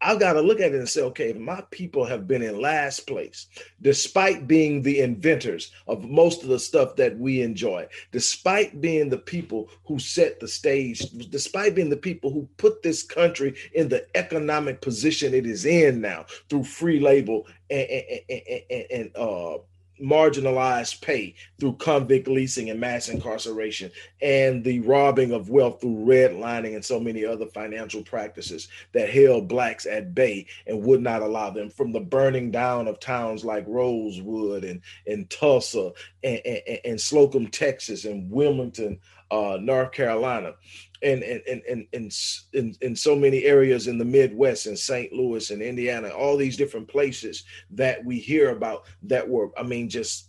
I've 0.00 0.20
got 0.20 0.34
to 0.34 0.40
look 0.40 0.60
at 0.60 0.72
it 0.72 0.78
and 0.78 0.88
say, 0.88 1.02
okay, 1.02 1.32
my 1.32 1.62
people 1.72 2.04
have 2.04 2.28
been 2.28 2.42
in 2.42 2.60
last 2.60 3.06
place, 3.06 3.48
despite 3.82 4.46
being 4.46 4.80
the 4.80 5.00
inventors 5.00 5.72
of 5.88 6.04
most 6.04 6.44
of 6.44 6.50
the 6.50 6.58
stuff 6.60 6.94
that 6.96 7.18
we 7.18 7.42
enjoy, 7.42 7.88
despite 8.12 8.80
being 8.80 9.08
the 9.08 9.18
people 9.18 9.68
who 9.84 9.98
set 9.98 10.38
the 10.38 10.46
stage, 10.46 11.00
despite 11.30 11.74
being 11.74 11.90
the 11.90 11.96
people 11.96 12.30
who 12.30 12.48
put 12.58 12.80
this 12.82 13.02
country 13.02 13.56
in 13.74 13.88
the 13.88 14.06
economic 14.16 14.80
position 14.80 15.34
it 15.34 15.46
is 15.46 15.64
in 15.64 16.00
now 16.00 16.26
through 16.48 16.64
free 16.64 17.00
label 17.00 17.48
and, 17.68 17.88
and, 17.88 18.42
and, 18.70 18.86
and 18.92 19.16
uh, 19.16 19.58
marginalized 20.00 21.00
pay 21.02 21.34
through 21.58 21.74
convict 21.74 22.28
leasing 22.28 22.70
and 22.70 22.80
mass 22.80 23.08
incarceration 23.08 23.90
and 24.22 24.64
the 24.64 24.80
robbing 24.80 25.32
of 25.32 25.50
wealth 25.50 25.80
through 25.80 26.04
redlining 26.04 26.74
and 26.74 26.84
so 26.84 27.00
many 27.00 27.24
other 27.24 27.46
financial 27.46 28.02
practices 28.02 28.68
that 28.92 29.10
held 29.10 29.48
blacks 29.48 29.86
at 29.86 30.14
bay 30.14 30.46
and 30.66 30.82
would 30.82 31.02
not 31.02 31.22
allow 31.22 31.50
them 31.50 31.70
from 31.70 31.92
the 31.92 32.00
burning 32.00 32.50
down 32.50 32.88
of 32.88 33.00
towns 33.00 33.44
like 33.44 33.64
Rosewood 33.66 34.64
and, 34.64 34.80
and 35.06 35.28
Tulsa 35.30 35.92
and, 36.22 36.40
and, 36.44 36.80
and 36.84 37.00
Slocum, 37.00 37.48
Texas 37.48 38.04
and 38.04 38.30
Wilmington, 38.30 39.00
uh, 39.30 39.58
North 39.60 39.92
Carolina 39.92 40.54
and 41.02 41.22
and 41.22 41.62
and 41.68 41.86
and 41.92 42.12
in, 42.52 42.74
in 42.80 42.96
so 42.96 43.14
many 43.14 43.44
areas 43.44 43.86
in 43.86 43.98
the 43.98 44.04
Midwest 44.04 44.66
and 44.66 44.78
St. 44.78 45.12
Louis 45.12 45.50
and 45.50 45.62
Indiana, 45.62 46.08
all 46.08 46.36
these 46.36 46.56
different 46.56 46.88
places 46.88 47.44
that 47.70 48.04
we 48.04 48.18
hear 48.18 48.50
about 48.50 48.84
that 49.02 49.28
were, 49.28 49.50
I 49.58 49.62
mean, 49.62 49.88
just 49.88 50.28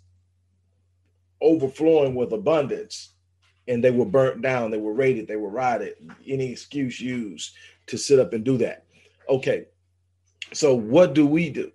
overflowing 1.41 2.15
with 2.15 2.33
abundance. 2.33 3.13
And 3.67 3.83
they 3.83 3.91
were 3.91 4.05
burnt 4.05 4.41
down, 4.41 4.71
they 4.71 4.79
were 4.79 4.93
raided, 4.93 5.27
they 5.27 5.35
were 5.35 5.49
rioted, 5.49 5.93
any 6.25 6.51
excuse 6.51 6.99
used 6.99 7.55
to 7.85 7.97
sit 7.97 8.19
up 8.19 8.33
and 8.33 8.43
do 8.43 8.57
that. 8.57 8.85
Okay. 9.27 9.65
So 10.53 10.73
what 10.73 11.13
do 11.13 11.27
we 11.27 11.51
do? 11.51 11.71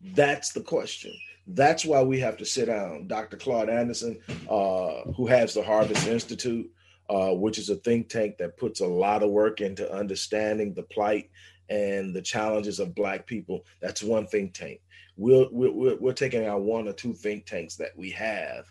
That's 0.00 0.52
the 0.52 0.60
question. 0.60 1.12
That's 1.48 1.84
why 1.84 2.02
we 2.02 2.20
have 2.20 2.36
to 2.36 2.44
sit 2.44 2.66
down. 2.66 3.08
Dr. 3.08 3.36
Claude 3.36 3.68
Anderson, 3.68 4.20
uh, 4.48 5.02
who 5.16 5.26
has 5.26 5.52
the 5.52 5.64
Harvest 5.64 6.06
Institute, 6.06 6.70
uh, 7.10 7.34
which 7.34 7.58
is 7.58 7.70
a 7.70 7.76
think 7.76 8.08
tank 8.08 8.38
that 8.38 8.56
puts 8.56 8.78
a 8.78 8.86
lot 8.86 9.24
of 9.24 9.30
work 9.30 9.60
into 9.60 9.92
understanding 9.92 10.72
the 10.72 10.84
plight 10.84 11.28
and 11.68 12.14
the 12.14 12.22
challenges 12.22 12.78
of 12.78 12.94
Black 12.94 13.26
people. 13.26 13.66
That's 13.80 14.00
one 14.00 14.28
think 14.28 14.54
tank. 14.54 14.80
We're, 15.16 15.48
we're, 15.50 15.96
we're 15.96 16.12
taking 16.12 16.46
our 16.46 16.60
one 16.60 16.86
or 16.86 16.92
two 16.92 17.12
think 17.12 17.46
tanks 17.46 17.74
that 17.76 17.96
we 17.96 18.10
have 18.10 18.66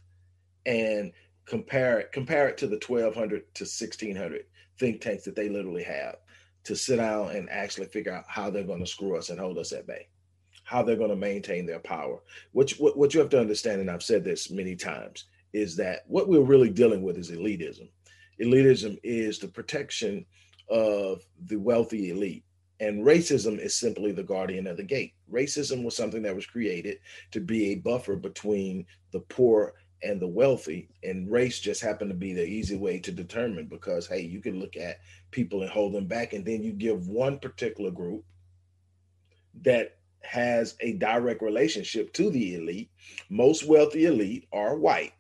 and 0.66 1.12
compare 1.46 2.00
it, 2.00 2.14
compare 2.14 2.48
it 2.48 2.58
to 2.60 2.68
the 2.68 2.80
1200 2.80 3.54
to 3.56 3.64
1600 3.64 4.46
think 4.80 5.02
tanks 5.02 5.26
that 5.26 5.36
they 5.36 5.50
literally 5.50 5.84
have 5.84 6.16
to 6.64 6.78
sit 6.78 6.96
down 6.96 7.32
and 7.32 7.50
actually 7.50 7.88
figure 7.88 8.14
out 8.14 8.24
how 8.30 8.50
they're 8.50 8.64
going 8.64 8.80
to 8.80 8.88
screw 8.90 9.18
us 9.18 9.30
and 9.30 9.40
hold 9.40 9.58
us 9.58 9.74
at 9.74 9.86
bay 9.86 10.08
how 10.64 10.84
they're 10.84 10.96
going 10.96 11.10
to 11.10 11.16
maintain 11.16 11.66
their 11.66 11.80
power. 11.80 12.20
What, 12.52 12.70
what 12.78 13.12
you 13.12 13.20
have 13.20 13.30
to 13.30 13.40
understand, 13.40 13.82
and 13.82 13.90
I've 13.90 14.04
said 14.04 14.24
this 14.24 14.52
many 14.52 14.76
times, 14.76 15.26
is 15.52 15.76
that 15.78 16.02
what 16.08 16.28
we're 16.28 16.42
really 16.42 16.70
dealing 16.70 17.02
with 17.02 17.18
is 17.18 17.32
elitism 17.32 17.90
elitism 18.42 18.98
is 19.04 19.40
the 19.40 19.48
protection 19.48 20.26
of 20.70 21.24
the 21.46 21.58
wealthy 21.58 22.12
elite. 22.12 22.44
And 22.80 23.06
racism 23.06 23.60
is 23.60 23.76
simply 23.76 24.14
the 24.14 24.24
guardian 24.24 24.66
of 24.66 24.78
the 24.78 24.84
gate. 24.84 25.14
Racism 25.32 25.84
was 25.84 25.96
something 25.96 26.22
that 26.24 26.36
was 26.36 26.46
created 26.46 27.00
to 27.32 27.42
be 27.42 27.72
a 27.72 27.76
buffer 27.76 28.16
between 28.16 28.86
the 29.12 29.20
poor 29.20 29.74
and 30.02 30.22
the 30.22 30.28
wealthy. 30.28 30.88
And 31.04 31.30
race 31.30 31.60
just 31.60 31.82
happened 31.82 32.10
to 32.12 32.16
be 32.16 32.34
the 32.34 32.46
easy 32.46 32.78
way 32.78 33.00
to 33.00 33.12
determine 33.12 33.66
because, 33.66 34.08
hey, 34.08 34.22
you 34.22 34.42
can 34.42 34.60
look 34.60 34.78
at 34.78 35.00
people 35.32 35.62
and 35.62 35.70
hold 35.70 35.94
them 35.94 36.06
back. 36.06 36.32
And 36.32 36.46
then 36.46 36.64
you 36.64 36.72
give 36.72 37.08
one 37.10 37.40
particular 37.40 37.92
group 37.92 38.24
that 39.62 39.98
has 40.22 40.76
a 40.80 40.94
direct 40.94 41.42
relationship 41.42 42.14
to 42.14 42.30
the 42.30 42.56
elite. 42.56 42.92
Most 43.30 43.68
wealthy 43.68 44.06
elite 44.06 44.48
are 44.54 44.78
white. 44.78 45.14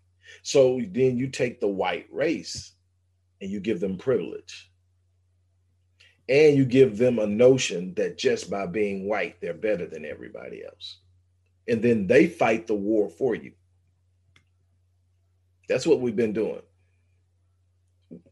So 0.43 0.79
then 0.91 1.17
you 1.17 1.27
take 1.27 1.59
the 1.59 1.67
white 1.67 2.07
race 2.11 2.73
and 3.41 3.49
you 3.49 3.59
give 3.59 3.79
them 3.79 3.97
privilege. 3.97 4.71
And 6.27 6.55
you 6.55 6.65
give 6.65 6.97
them 6.97 7.17
a 7.17 7.25
notion 7.25 7.93
that 7.95 8.17
just 8.17 8.49
by 8.49 8.67
being 8.67 9.07
white, 9.07 9.41
they're 9.41 9.53
better 9.53 9.87
than 9.87 10.05
everybody 10.05 10.63
else. 10.63 10.97
And 11.67 11.81
then 11.81 12.07
they 12.07 12.27
fight 12.27 12.67
the 12.67 12.75
war 12.75 13.09
for 13.09 13.33
you. 13.35 13.53
That's 15.67 15.87
what 15.87 16.01
we've 16.01 16.15
been 16.15 16.33
doing. 16.33 16.61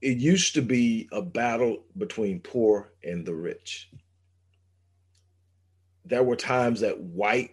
It 0.02 0.17
used 0.17 0.56
to 0.56 0.62
be 0.62 1.08
a 1.12 1.22
battle 1.22 1.84
between 1.98 2.39
poor 2.39 2.91
and 3.04 3.26
the 3.26 3.34
rich. 3.34 3.89
There 6.06 6.24
were 6.24 6.36
times 6.36 6.82
that 6.82 7.00
white 7.00 7.52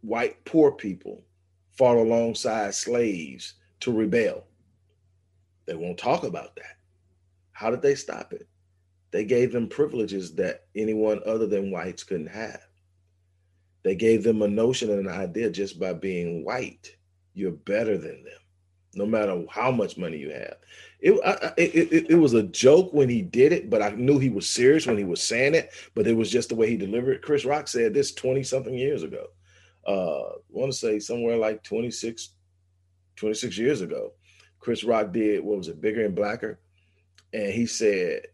white 0.00 0.44
poor 0.44 0.70
people 0.72 1.24
fought 1.72 1.96
alongside 1.96 2.74
slaves 2.74 3.54
to 3.80 3.92
rebel 3.92 4.44
they 5.72 5.78
won't 5.78 5.96
talk 5.96 6.22
about 6.22 6.54
that. 6.56 6.76
How 7.52 7.70
did 7.70 7.80
they 7.80 7.94
stop 7.94 8.34
it? 8.34 8.46
They 9.10 9.24
gave 9.24 9.52
them 9.52 9.68
privileges 9.68 10.34
that 10.34 10.66
anyone 10.76 11.20
other 11.24 11.46
than 11.46 11.70
whites 11.70 12.04
couldn't 12.04 12.26
have. 12.26 12.60
They 13.82 13.94
gave 13.94 14.22
them 14.22 14.42
a 14.42 14.48
notion 14.48 14.90
and 14.90 15.00
an 15.00 15.08
idea 15.08 15.48
just 15.48 15.80
by 15.80 15.94
being 15.94 16.44
white. 16.44 16.94
You're 17.32 17.52
better 17.52 17.96
than 17.96 18.22
them, 18.22 18.40
no 18.94 19.06
matter 19.06 19.46
how 19.48 19.70
much 19.70 19.96
money 19.96 20.18
you 20.18 20.30
have. 20.30 20.56
It, 21.00 21.18
I, 21.24 21.52
it, 21.56 21.74
it, 21.74 22.10
it, 22.10 22.16
was 22.16 22.34
a 22.34 22.42
joke 22.42 22.92
when 22.92 23.08
he 23.08 23.22
did 23.22 23.54
it, 23.54 23.70
but 23.70 23.80
I 23.80 23.92
knew 23.92 24.18
he 24.18 24.28
was 24.28 24.46
serious 24.46 24.86
when 24.86 24.98
he 24.98 25.04
was 25.04 25.22
saying 25.22 25.54
it. 25.54 25.70
But 25.94 26.06
it 26.06 26.14
was 26.14 26.30
just 26.30 26.50
the 26.50 26.54
way 26.54 26.68
he 26.68 26.76
delivered 26.76 27.12
it. 27.12 27.22
Chris 27.22 27.46
Rock 27.46 27.66
said 27.66 27.94
this 27.94 28.12
20 28.12 28.42
something 28.42 28.74
years 28.74 29.04
ago. 29.04 29.28
Uh, 29.88 30.20
I 30.20 30.34
want 30.50 30.70
to 30.70 30.76
say 30.76 30.98
somewhere 30.98 31.38
like 31.38 31.62
26, 31.62 32.34
26 33.16 33.56
years 33.56 33.80
ago. 33.80 34.12
Chris 34.62 34.84
Rock 34.84 35.12
did, 35.12 35.42
what 35.42 35.58
was 35.58 35.66
it, 35.66 35.80
Bigger 35.80 36.04
and 36.04 36.14
Blacker? 36.14 36.60
And 37.32 37.52
he 37.52 37.66
said 37.66 38.28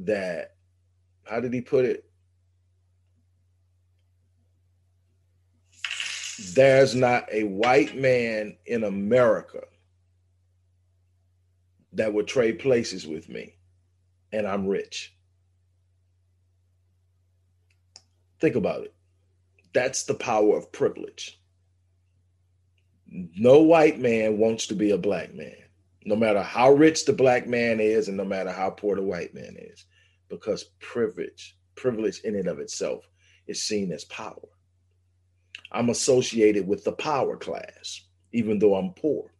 that, 0.00 0.56
how 1.24 1.40
did 1.40 1.54
he 1.54 1.62
put 1.62 1.86
it? 1.86 2.04
There's 6.52 6.94
not 6.94 7.26
a 7.32 7.44
white 7.44 7.96
man 7.96 8.58
in 8.66 8.84
America 8.84 9.62
that 11.94 12.12
would 12.12 12.26
trade 12.26 12.58
places 12.58 13.06
with 13.06 13.30
me, 13.30 13.54
and 14.32 14.46
I'm 14.46 14.66
rich. 14.66 15.14
Think 18.38 18.54
about 18.54 18.82
it. 18.82 18.92
That's 19.72 20.02
the 20.02 20.14
power 20.14 20.58
of 20.58 20.70
privilege. 20.72 21.40
No 23.12 23.60
white 23.60 23.98
man 23.98 24.38
wants 24.38 24.66
to 24.68 24.74
be 24.74 24.92
a 24.92 24.98
black 24.98 25.34
man, 25.34 25.56
no 26.04 26.16
matter 26.16 26.42
how 26.42 26.72
rich 26.72 27.04
the 27.04 27.12
black 27.12 27.46
man 27.46 27.78
is 27.78 28.08
and 28.08 28.16
no 28.16 28.24
matter 28.24 28.50
how 28.50 28.70
poor 28.70 28.96
the 28.96 29.02
white 29.02 29.34
man 29.34 29.54
is, 29.58 29.84
because 30.28 30.64
privilege, 30.80 31.56
privilege 31.74 32.20
in 32.20 32.36
and 32.36 32.48
of 32.48 32.58
itself 32.58 33.06
is 33.46 33.62
seen 33.62 33.92
as 33.92 34.04
power. 34.06 34.48
I'm 35.72 35.90
associated 35.90 36.66
with 36.66 36.84
the 36.84 36.92
power 36.92 37.36
class, 37.36 38.02
even 38.32 38.58
though 38.58 38.76
I'm 38.76 38.94
poor. 38.94 39.30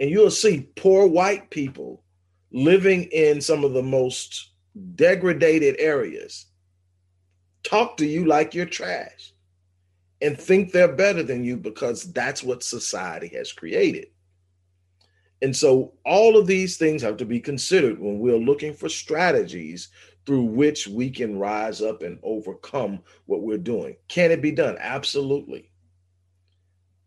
And 0.00 0.08
you'll 0.08 0.30
see 0.30 0.68
poor 0.76 1.06
white 1.06 1.50
people 1.50 2.02
living 2.50 3.04
in 3.04 3.40
some 3.40 3.62
of 3.64 3.72
the 3.72 3.82
most 3.82 4.52
degraded 4.94 5.76
areas 5.78 6.46
talk 7.62 7.96
to 7.98 8.06
you 8.06 8.24
like 8.24 8.54
you're 8.54 8.66
trash 8.66 9.32
and 10.22 10.38
think 10.38 10.70
they're 10.70 10.94
better 10.94 11.22
than 11.22 11.44
you 11.44 11.56
because 11.56 12.12
that's 12.12 12.42
what 12.42 12.62
society 12.62 13.28
has 13.28 13.52
created. 13.52 14.06
And 15.42 15.54
so 15.54 15.94
all 16.06 16.38
of 16.38 16.46
these 16.46 16.76
things 16.76 17.02
have 17.02 17.16
to 17.16 17.24
be 17.24 17.40
considered 17.40 17.98
when 17.98 18.20
we're 18.20 18.38
looking 18.38 18.72
for 18.72 18.88
strategies 18.88 19.88
through 20.24 20.44
which 20.44 20.86
we 20.86 21.10
can 21.10 21.36
rise 21.36 21.82
up 21.82 22.02
and 22.02 22.20
overcome 22.22 23.00
what 23.26 23.42
we're 23.42 23.58
doing. 23.58 23.96
Can 24.06 24.30
it 24.30 24.40
be 24.40 24.52
done? 24.52 24.76
Absolutely. 24.78 25.68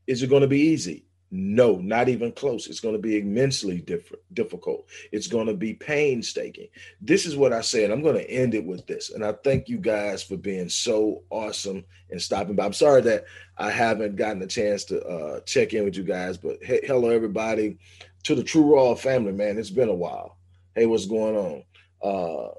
Is 0.05 0.21
it 0.21 0.29
going 0.29 0.41
to 0.41 0.47
be 0.49 0.59
easy? 0.59 1.04
No, 1.31 1.77
not 1.77 2.07
even 2.07 2.31
close. 2.31 2.67
It's 2.67 2.79
going 2.79 2.95
to 2.95 3.01
be 3.01 3.17
immensely 3.17 3.81
different, 3.81 4.23
difficult. 4.33 4.87
It's 5.11 5.27
going 5.27 5.47
to 5.47 5.53
be 5.53 5.73
painstaking. 5.73 6.67
This 7.01 7.25
is 7.25 7.35
what 7.35 7.51
I 7.51 7.61
said. 7.61 7.91
I'm 7.91 8.03
going 8.03 8.15
to 8.15 8.29
end 8.29 8.53
it 8.53 8.65
with 8.65 8.85
this. 8.85 9.09
And 9.09 9.25
I 9.25 9.33
thank 9.43 9.67
you 9.67 9.77
guys 9.77 10.23
for 10.23 10.37
being 10.37 10.69
so 10.69 11.23
awesome 11.29 11.83
and 12.11 12.21
stopping 12.21 12.55
by. 12.55 12.65
I'm 12.65 12.73
sorry 12.73 13.01
that 13.01 13.25
I 13.57 13.71
haven't 13.71 14.15
gotten 14.15 14.41
a 14.43 14.47
chance 14.47 14.85
to 14.85 15.03
uh, 15.03 15.39
check 15.41 15.73
in 15.73 15.83
with 15.83 15.97
you 15.97 16.03
guys, 16.03 16.37
but 16.37 16.57
hello, 16.61 17.09
everybody. 17.09 17.79
To 18.23 18.35
the 18.35 18.43
True 18.43 18.73
Raw 18.73 18.95
family, 18.95 19.33
man. 19.33 19.57
It's 19.57 19.69
been 19.69 19.89
a 19.89 19.93
while. 19.93 20.37
Hey, 20.73 20.85
what's 20.85 21.05
going 21.05 21.35
on? 21.35 21.63
Uh, 22.01 22.53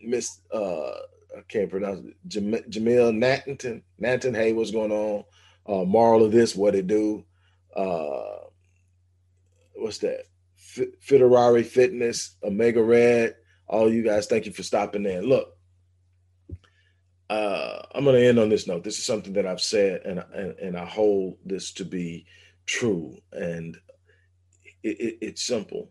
Miss, 0.00 0.40
uh, 0.52 0.90
I 1.36 1.40
can't 1.48 1.70
pronounce 1.70 2.06
it. 2.06 2.14
Jam- 2.28 2.70
Jamil 2.70 3.12
Natton. 3.16 3.82
Natton, 4.00 4.34
hey, 4.34 4.52
what's 4.52 4.70
going 4.70 4.92
on? 4.92 5.24
Uh, 5.66 5.84
moral 5.84 6.24
of 6.24 6.32
this, 6.32 6.54
what 6.54 6.74
it 6.74 6.86
do? 6.86 7.24
Uh, 7.76 8.46
what's 9.74 9.98
that? 9.98 10.24
F- 10.58 10.88
Fitness, 11.62 12.36
Omega 12.42 12.82
Red. 12.82 13.36
All 13.68 13.92
you 13.92 14.02
guys, 14.02 14.26
thank 14.26 14.46
you 14.46 14.52
for 14.52 14.62
stopping 14.62 15.04
in. 15.04 15.26
Look, 15.26 15.56
uh, 17.28 17.82
I'm 17.94 18.04
going 18.04 18.16
to 18.16 18.26
end 18.26 18.38
on 18.38 18.48
this 18.48 18.66
note. 18.66 18.84
This 18.84 18.98
is 18.98 19.04
something 19.04 19.32
that 19.34 19.46
I've 19.46 19.60
said, 19.60 20.02
and 20.04 20.24
and, 20.32 20.58
and 20.58 20.78
I 20.78 20.84
hold 20.84 21.38
this 21.44 21.72
to 21.72 21.84
be 21.84 22.26
true. 22.64 23.16
And 23.32 23.76
it, 24.82 25.00
it, 25.00 25.18
it's 25.20 25.42
simple. 25.42 25.90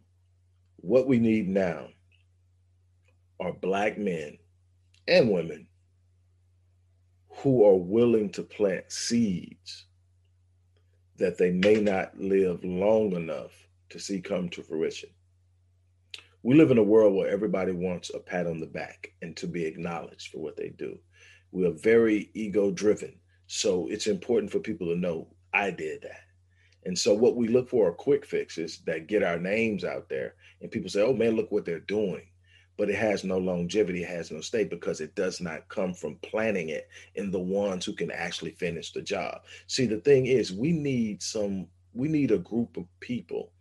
What 0.77 1.07
we 1.07 1.19
need 1.19 1.49
now 1.49 1.87
are 3.39 3.51
black 3.51 3.97
men 3.97 4.37
and 5.07 5.31
women 5.31 5.67
who 7.29 7.65
are 7.65 7.75
willing 7.75 8.29
to 8.31 8.43
plant 8.43 8.91
seeds 8.91 9.85
that 11.17 11.37
they 11.37 11.51
may 11.51 11.75
not 11.75 12.17
live 12.19 12.63
long 12.63 13.13
enough 13.13 13.51
to 13.89 13.99
see 13.99 14.21
come 14.21 14.49
to 14.49 14.63
fruition. 14.63 15.09
We 16.43 16.55
live 16.55 16.71
in 16.71 16.77
a 16.77 16.83
world 16.83 17.15
where 17.15 17.29
everybody 17.29 17.71
wants 17.71 18.11
a 18.13 18.19
pat 18.19 18.45
on 18.45 18.59
the 18.59 18.67
back 18.67 19.13
and 19.21 19.35
to 19.37 19.47
be 19.47 19.65
acknowledged 19.65 20.31
for 20.31 20.39
what 20.39 20.55
they 20.55 20.69
do. 20.69 20.97
We 21.51 21.65
are 21.65 21.71
very 21.71 22.29
ego 22.33 22.71
driven. 22.71 23.15
So 23.47 23.87
it's 23.87 24.07
important 24.07 24.51
for 24.51 24.59
people 24.59 24.87
to 24.87 24.99
know 24.99 25.27
I 25.53 25.71
did 25.71 26.01
that. 26.03 26.21
And 26.83 26.97
so 26.97 27.13
what 27.13 27.35
we 27.35 27.47
look 27.47 27.69
for 27.69 27.89
are 27.89 27.93
quick 27.93 28.25
fixes 28.25 28.81
that 28.85 29.07
get 29.07 29.23
our 29.23 29.39
names 29.39 29.83
out 29.83 30.07
there. 30.07 30.35
And 30.61 30.69
people 30.69 30.89
say, 30.89 31.01
oh 31.01 31.13
man, 31.13 31.35
look 31.35 31.51
what 31.51 31.65
they're 31.65 31.79
doing 31.79 32.27
but 32.77 32.89
it 32.89 32.95
has 32.95 33.23
no 33.23 33.37
longevity, 33.37 34.03
it 34.03 34.09
has 34.09 34.31
no 34.31 34.41
state 34.41 34.69
because 34.69 35.01
it 35.01 35.15
does 35.15 35.39
not 35.39 35.67
come 35.69 35.93
from 35.93 36.17
planning 36.17 36.69
it 36.69 36.87
in 37.15 37.31
the 37.31 37.39
ones 37.39 37.85
who 37.85 37.93
can 37.93 38.11
actually 38.11 38.51
finish 38.51 38.91
the 38.91 39.01
job. 39.01 39.41
See, 39.67 39.85
the 39.85 39.99
thing 39.99 40.25
is, 40.25 40.53
we 40.53 40.71
need 40.71 41.21
some, 41.21 41.67
we 41.93 42.07
need 42.07 42.31
a 42.31 42.37
group 42.37 42.77
of 42.77 42.85
people 42.99 43.51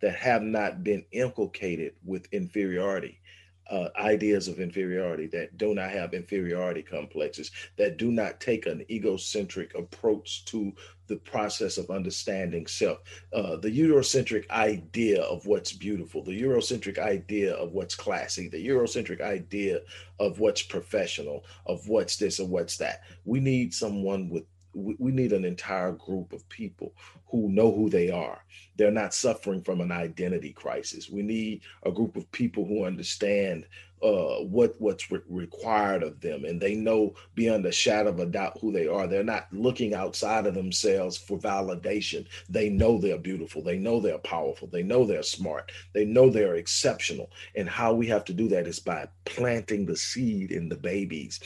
that 0.00 0.16
have 0.16 0.42
not 0.42 0.84
been 0.84 1.04
inculcated 1.12 1.94
with 2.04 2.32
inferiority 2.32 3.20
uh, 3.70 3.88
ideas 3.98 4.48
of 4.48 4.60
inferiority, 4.60 5.26
that 5.28 5.56
do 5.56 5.74
not 5.74 5.90
have 5.90 6.14
inferiority 6.14 6.82
complexes, 6.82 7.50
that 7.76 7.96
do 7.96 8.10
not 8.10 8.40
take 8.40 8.66
an 8.66 8.84
egocentric 8.90 9.74
approach 9.74 10.44
to 10.46 10.72
the 11.06 11.16
process 11.16 11.76
of 11.76 11.90
understanding 11.90 12.66
self. 12.66 12.98
Uh, 13.32 13.56
the 13.56 13.70
Eurocentric 13.70 14.48
idea 14.50 15.22
of 15.22 15.46
what's 15.46 15.72
beautiful, 15.72 16.22
the 16.22 16.42
Eurocentric 16.42 16.98
idea 16.98 17.54
of 17.54 17.72
what's 17.72 17.94
classy, 17.94 18.48
the 18.48 18.68
Eurocentric 18.68 19.20
idea 19.20 19.80
of 20.18 20.38
what's 20.38 20.62
professional, 20.62 21.44
of 21.66 21.88
what's 21.88 22.16
this 22.16 22.40
or 22.40 22.46
what's 22.46 22.76
that. 22.78 23.02
We 23.24 23.40
need 23.40 23.74
someone 23.74 24.28
with 24.28 24.44
we 24.74 25.12
need 25.12 25.32
an 25.32 25.44
entire 25.44 25.92
group 25.92 26.32
of 26.32 26.48
people 26.48 26.92
who 27.26 27.48
know 27.48 27.72
who 27.72 27.88
they 27.88 28.10
are. 28.10 28.44
They're 28.76 28.90
not 28.90 29.14
suffering 29.14 29.62
from 29.62 29.80
an 29.80 29.92
identity 29.92 30.52
crisis. 30.52 31.08
We 31.08 31.22
need 31.22 31.62
a 31.84 31.92
group 31.92 32.16
of 32.16 32.30
people 32.32 32.64
who 32.64 32.84
understand 32.84 33.66
uh, 34.02 34.40
what 34.42 34.74
what's 34.80 35.10
re- 35.10 35.20
required 35.28 36.02
of 36.02 36.20
them, 36.20 36.44
and 36.44 36.60
they 36.60 36.74
know 36.74 37.14
beyond 37.34 37.64
a 37.64 37.72
shadow 37.72 38.10
of 38.10 38.20
a 38.20 38.26
doubt 38.26 38.58
who 38.60 38.70
they 38.70 38.86
are. 38.86 39.06
They're 39.06 39.24
not 39.24 39.46
looking 39.50 39.94
outside 39.94 40.46
of 40.46 40.54
themselves 40.54 41.16
for 41.16 41.38
validation. 41.38 42.26
They 42.48 42.68
know 42.68 42.98
they're 42.98 43.16
beautiful. 43.16 43.62
They 43.62 43.78
know 43.78 44.00
they're 44.00 44.18
powerful. 44.18 44.68
They 44.68 44.82
know 44.82 45.06
they're 45.06 45.22
smart. 45.22 45.72
They 45.94 46.04
know 46.04 46.28
they're 46.28 46.56
exceptional. 46.56 47.30
And 47.54 47.68
how 47.68 47.94
we 47.94 48.06
have 48.08 48.24
to 48.26 48.34
do 48.34 48.48
that 48.48 48.66
is 48.66 48.78
by 48.78 49.08
planting 49.24 49.86
the 49.86 49.96
seed 49.96 50.50
in 50.52 50.68
the 50.68 50.76
babies 50.76 51.40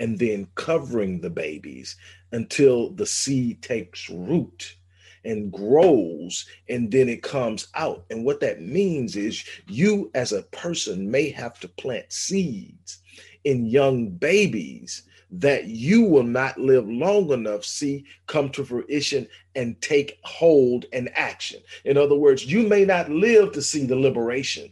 and 0.00 0.18
then 0.18 0.48
covering 0.54 1.20
the 1.20 1.30
babies 1.30 1.96
until 2.32 2.90
the 2.90 3.06
seed 3.06 3.62
takes 3.62 4.08
root 4.10 4.76
and 5.24 5.52
grows 5.52 6.46
and 6.68 6.90
then 6.90 7.08
it 7.08 7.22
comes 7.22 7.68
out. 7.74 8.04
And 8.10 8.24
what 8.24 8.40
that 8.40 8.60
means 8.60 9.16
is 9.16 9.44
you 9.68 10.10
as 10.14 10.32
a 10.32 10.42
person 10.42 11.10
may 11.10 11.30
have 11.30 11.60
to 11.60 11.68
plant 11.68 12.12
seeds 12.12 12.98
in 13.44 13.66
young 13.66 14.08
babies 14.08 15.02
that 15.30 15.64
you 15.66 16.02
will 16.04 16.24
not 16.24 16.58
live 16.58 16.86
long 16.86 17.32
enough 17.32 17.64
see 17.64 18.04
come 18.26 18.50
to 18.50 18.64
fruition 18.64 19.26
and 19.54 19.80
take 19.80 20.18
hold 20.24 20.84
and 20.92 21.10
action. 21.14 21.60
In 21.84 21.96
other 21.96 22.14
words, 22.14 22.44
you 22.44 22.68
may 22.68 22.84
not 22.84 23.10
live 23.10 23.52
to 23.52 23.62
see 23.62 23.86
the 23.86 23.96
liberation 23.96 24.70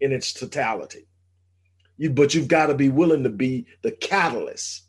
in 0.00 0.12
its 0.12 0.32
totality. 0.32 1.06
You, 1.96 2.10
but 2.10 2.34
you've 2.34 2.48
got 2.48 2.66
to 2.66 2.74
be 2.74 2.88
willing 2.88 3.22
to 3.24 3.30
be 3.30 3.66
the 3.82 3.92
catalyst 3.92 4.82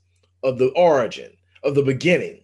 of 0.43 0.58
the 0.58 0.70
origin, 0.70 1.32
of 1.63 1.76
the 1.76 1.84
beginning. 1.84 2.41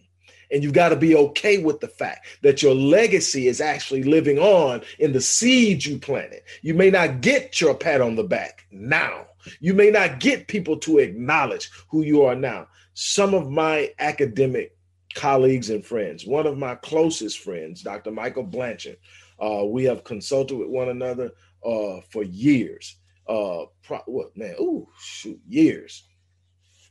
And 0.50 0.62
you've 0.62 0.72
got 0.72 0.90
to 0.90 0.96
be 0.96 1.16
okay 1.16 1.58
with 1.58 1.80
the 1.80 1.88
fact 1.88 2.26
that 2.42 2.62
your 2.62 2.74
legacy 2.74 3.48
is 3.48 3.60
actually 3.60 4.02
living 4.02 4.38
on 4.38 4.82
in 4.98 5.12
the 5.12 5.20
seeds 5.20 5.86
you 5.86 5.98
planted. 5.98 6.42
You 6.62 6.74
may 6.74 6.90
not 6.90 7.20
get 7.20 7.60
your 7.60 7.74
pat 7.74 8.00
on 8.00 8.14
the 8.14 8.24
back 8.24 8.66
now. 8.70 9.26
You 9.60 9.74
may 9.74 9.90
not 9.90 10.20
get 10.20 10.48
people 10.48 10.78
to 10.78 10.98
acknowledge 10.98 11.70
who 11.88 12.02
you 12.02 12.22
are 12.22 12.36
now. 12.36 12.68
Some 12.94 13.34
of 13.34 13.50
my 13.50 13.92
academic 13.98 14.76
colleagues 15.14 15.70
and 15.70 15.84
friends, 15.84 16.26
one 16.26 16.46
of 16.46 16.58
my 16.58 16.74
closest 16.76 17.38
friends, 17.38 17.82
Dr. 17.82 18.10
Michael 18.10 18.42
Blanchard, 18.44 18.98
uh, 19.40 19.64
we 19.64 19.84
have 19.84 20.04
consulted 20.04 20.56
with 20.56 20.68
one 20.68 20.88
another 20.88 21.32
uh, 21.64 22.00
for 22.10 22.22
years. 22.22 22.96
Uh, 23.26 23.64
pro- 23.82 24.02
what 24.06 24.36
man? 24.36 24.54
Ooh, 24.60 24.88
shoot, 24.98 25.40
years. 25.48 26.04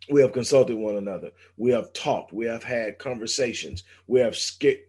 We 0.10 0.22
have 0.22 0.34
consulted 0.34 0.76
one 0.76 0.98
another. 0.98 1.32
We 1.56 1.72
have 1.72 1.94
talked. 1.94 2.34
We 2.34 2.46
have 2.46 2.64
had 2.64 3.00
conversations. 3.00 3.84
We 4.08 4.20
have 4.20 4.38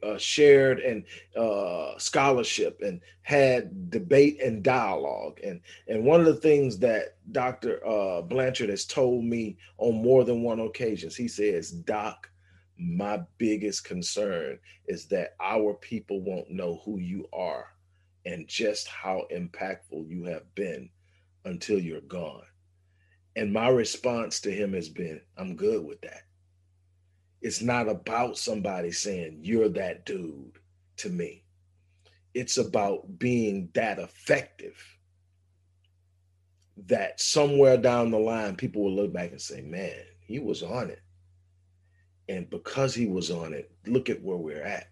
uh, 0.03 0.19
shared 0.19 0.81
and 0.81 1.05
uh, 1.37 1.97
scholarship 1.99 2.81
and 2.83 3.01
had 3.23 3.91
debate 3.91 4.43
and 4.43 4.63
dialogue. 4.63 5.39
And 5.45 5.61
and 5.87 6.05
one 6.05 6.19
of 6.21 6.27
the 6.27 6.35
things 6.35 6.79
that 6.81 7.17
dr 7.33 7.87
uh, 7.87 8.23
blanchard 8.23 8.69
has 8.69 8.85
told 8.85 9.25
me 9.25 9.57
on 9.79 10.03
more 10.03 10.25
than 10.25 10.43
one 10.43 10.61
occasions 10.61 11.17
he 11.17 11.27
says 11.27 11.71
doc 11.71 12.31
my 12.77 13.21
biggest 13.39 13.85
concern 13.85 14.59
is 14.87 15.07
that 15.07 15.35
our 15.41 15.75
people 15.75 16.21
won't 16.21 16.51
know 16.51 16.81
who 16.85 16.99
you 16.99 17.27
are 17.33 17.69
and 18.27 18.49
just 18.49 18.89
how 18.89 19.27
impactful 19.33 20.09
you 20.09 20.25
have 20.25 20.43
been 20.55 20.89
until 21.45 21.79
you're 21.79 22.01
gone 22.01 22.45
and 23.37 23.53
my 23.53 23.69
response 23.69 24.41
to 24.41 24.51
him 24.51 24.73
has 24.75 24.89
been, 24.89 25.21
I'm 25.37 25.57
good 25.57 25.85
with 25.85 26.01
that. 26.03 26.23
It's 27.43 27.61
not 27.61 27.89
about 27.89 28.39
somebody 28.39 28.93
saying, 28.93 29.41
you're 29.43 29.69
that 29.71 30.07
dude 30.07 30.59
to 30.99 31.11
me. 31.11 31.45
It's 32.33 32.59
about 32.59 33.19
being 33.19 33.71
that 33.75 33.99
effective 33.99 34.81
that 36.87 37.21
somewhere 37.21 37.77
down 37.77 38.11
the 38.11 38.19
line, 38.19 38.57
people 38.57 38.83
will 38.83 38.95
look 38.95 39.13
back 39.13 39.31
and 39.31 39.41
say, 39.41 39.61
man, 39.61 39.95
he 40.21 40.39
was 40.39 40.63
on 40.63 40.91
it. 40.91 41.03
And 42.29 42.49
because 42.51 42.95
he 42.95 43.07
was 43.07 43.31
on 43.31 43.53
it, 43.53 43.71
look 43.87 44.09
at 44.09 44.23
where 44.23 44.37
we're 44.37 44.63
at. 44.63 44.89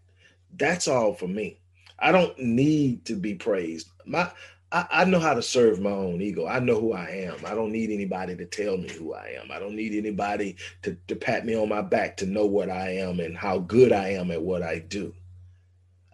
That's 0.56 0.86
all 0.86 1.14
for 1.14 1.28
me. 1.28 1.58
I 1.98 2.12
don't 2.12 2.38
need 2.38 3.04
to 3.06 3.14
be 3.14 3.34
praised. 3.34 3.88
My 4.04 4.30
I, 4.72 4.86
I, 4.90 5.04
know 5.04 5.20
how 5.20 5.34
to 5.34 5.42
serve 5.42 5.80
my 5.80 5.90
own 5.90 6.22
ego. 6.22 6.46
I 6.46 6.58
know 6.58 6.80
who 6.80 6.94
I 6.94 7.08
am. 7.10 7.36
I 7.46 7.54
don't 7.54 7.72
need 7.72 7.90
anybody 7.90 8.34
to 8.36 8.46
tell 8.46 8.78
me 8.78 8.88
who 8.88 9.12
I 9.12 9.36
am. 9.40 9.50
I 9.52 9.58
don't 9.58 9.76
need 9.76 9.94
anybody 9.94 10.56
to, 10.82 10.96
to 11.08 11.14
pat 11.14 11.44
me 11.44 11.54
on 11.54 11.68
my 11.68 11.82
back 11.82 12.16
to 12.18 12.26
know 12.26 12.46
what 12.46 12.70
I 12.70 12.90
am 12.96 13.20
and 13.20 13.36
how 13.36 13.58
good 13.58 13.92
I 13.92 14.10
am 14.10 14.30
at 14.30 14.40
what 14.40 14.62
I 14.62 14.78
do. 14.78 15.12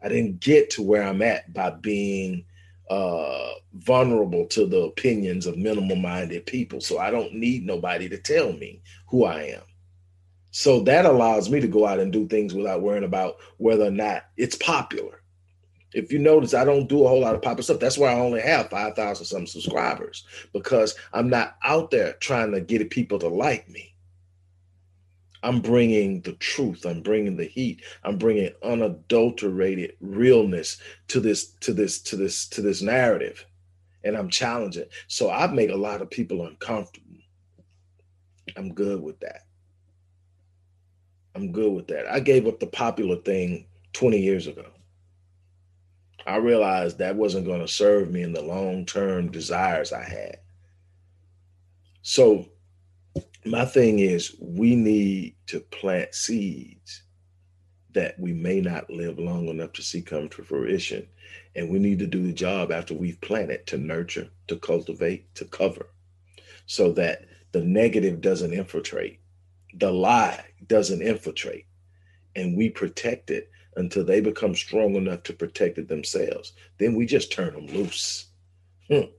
I 0.03 0.09
didn't 0.09 0.41
get 0.41 0.71
to 0.71 0.83
where 0.83 1.05
I'm 1.05 1.23
at 1.23 1.53
by 1.53 1.71
being 1.71 2.45
uh, 2.91 3.53
vulnerable 3.75 4.47
to 4.47 4.67
the 4.67 4.81
opinions 4.81 5.47
of 5.47 5.57
minimal 5.57 5.97
minded 5.97 6.47
people. 6.47 6.81
So 6.81 6.99
I 6.99 7.11
don't 7.11 7.35
need 7.35 7.65
nobody 7.65 8.09
to 8.09 8.19
tell 8.19 8.53
me 8.53 8.83
who 9.07 9.25
I 9.25 9.43
am. 9.43 9.63
So 10.51 10.81
that 10.81 11.05
allows 11.05 11.49
me 11.49 11.61
to 11.61 11.69
go 11.69 11.87
out 11.87 12.01
and 12.01 12.13
do 12.13 12.27
things 12.27 12.55
without 12.55 12.83
worrying 12.83 13.05
about 13.05 13.37
whether 13.59 13.85
or 13.85 13.93
not 13.93 14.25
it's 14.37 14.57
popular 14.57 15.18
if 15.93 16.13
you 16.13 16.19
notice, 16.19 16.55
I 16.55 16.65
don't 16.65 16.89
do 16.89 17.05
a 17.05 17.09
whole 17.09 17.21
lot 17.21 17.35
of 17.35 17.43
popular 17.43 17.63
stuff. 17.63 17.81
That's 17.81 17.99
why 17.99 18.13
I 18.13 18.21
only 18.21 18.41
have 18.41 18.71
5,000 18.71 19.25
some 19.25 19.47
subscribers 19.47 20.25
because 20.53 20.95
I'm 21.13 21.31
not 21.31 21.57
out 21.65 21.91
there 21.91 22.15
trying 22.15 22.53
to 22.53 22.61
get 22.61 22.91
people 22.91 23.19
to 23.21 23.29
like 23.29 23.69
me. 23.69 23.95
I'm 25.43 25.61
bringing 25.61 26.21
the 26.23 26.33
truth. 26.35 26.85
I'm 26.85 27.01
bringing 27.01 27.37
the 27.37 27.45
heat. 27.45 27.83
I'm 28.03 28.19
bringing 28.19 28.51
unadulterated 28.63 29.97
realness 30.01 30.79
to 31.09 31.21
this, 31.21 31.53
to 31.61 31.73
this, 31.73 32.01
to 32.03 32.17
this, 32.17 32.49
to 32.49 32.61
this 32.61 32.83
narrative. 32.83 33.47
And 34.05 34.17
I'm 34.17 34.29
challenging. 34.29 34.87
So 35.07 35.31
I 35.31 35.47
make 35.47 35.71
a 35.71 35.77
lot 35.77 36.03
of 36.03 36.11
people 36.11 36.47
uncomfortable. 36.47 37.07
I'm 38.57 38.75
good 38.75 39.01
with 39.01 39.21
that. 39.21 39.43
I'm 41.35 41.53
good 41.53 41.73
with 41.73 41.87
that. 41.89 42.11
I 42.11 42.21
gave 42.21 42.47
up 42.47 42.59
the 42.59 42.67
popular 42.67 43.17
thing 43.17 43.67
20 43.93 44.19
years 44.19 44.49
ago. 44.49 44.67
I 46.29 46.37
realized 46.37 46.99
that 46.99 47.17
wasn't 47.17 47.47
going 47.47 47.63
to 47.63 47.69
serve 47.69 48.11
me 48.11 48.23
in 48.23 48.35
the 48.35 48.43
long 48.43 48.85
term 48.85 49.31
desires 49.31 49.95
I 49.95 50.05
had. 50.05 50.41
So, 52.03 52.51
my 53.47 53.65
thing 53.65 54.01
is, 54.01 54.37
we 54.39 54.77
need 54.77 55.37
to 55.47 55.61
plant 55.61 56.15
seeds 56.15 57.03
that 57.95 58.19
we 58.21 58.35
may 58.35 58.61
not 58.61 58.91
live 58.91 59.19
long 59.19 59.49
enough 59.49 59.73
to 59.73 59.83
see 59.83 60.03
come 60.03 60.29
to 60.29 60.43
fruition. 60.43 61.09
And 61.57 61.71
we 61.71 61.79
need 61.79 61.99
to 62.01 62.07
do 62.07 62.23
the 62.23 62.35
job 62.35 62.71
after 62.71 62.93
we've 62.93 63.21
planted 63.23 63.67
to 63.69 63.79
nurture, 63.79 64.29
to 64.49 64.57
cultivate, 64.57 65.35
to 65.37 65.47
cover, 65.47 65.87
so 66.67 66.93
that 66.93 67.25
the 67.53 67.63
negative 67.63 68.21
doesn't 68.21 68.53
infiltrate, 68.53 69.21
the 69.73 69.91
lie 69.91 70.45
doesn't 70.67 71.01
infiltrate, 71.01 71.65
and 72.37 72.55
we 72.55 72.69
protect 72.69 73.31
it 73.31 73.51
until 73.79 74.05
they 74.05 74.21
become 74.21 74.55
strong 74.55 74.97
enough 74.97 75.23
to 75.23 75.33
protect 75.33 75.79
it 75.79 75.89
themselves. 75.89 76.53
Then 76.79 76.95
we 76.95 77.07
just 77.07 77.33
turn 77.33 77.55
them 77.55 77.67
loose. 77.69 78.27
Hmm. 78.91 79.13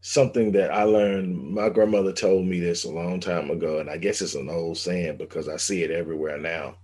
Something 0.00 0.52
that 0.52 0.72
I 0.72 0.84
learned, 0.84 1.52
my 1.52 1.68
grandmother 1.68 2.12
told 2.12 2.46
me 2.46 2.60
this 2.60 2.84
a 2.84 2.90
long 2.90 3.20
time 3.20 3.50
ago, 3.50 3.80
and 3.80 3.90
I 3.90 3.96
guess 3.96 4.22
it's 4.22 4.34
an 4.34 4.48
old 4.48 4.78
saying 4.78 5.16
because 5.16 5.48
I 5.48 5.56
see 5.56 5.82
it 5.82 5.90
everywhere 5.90 6.38
now. 6.38 6.76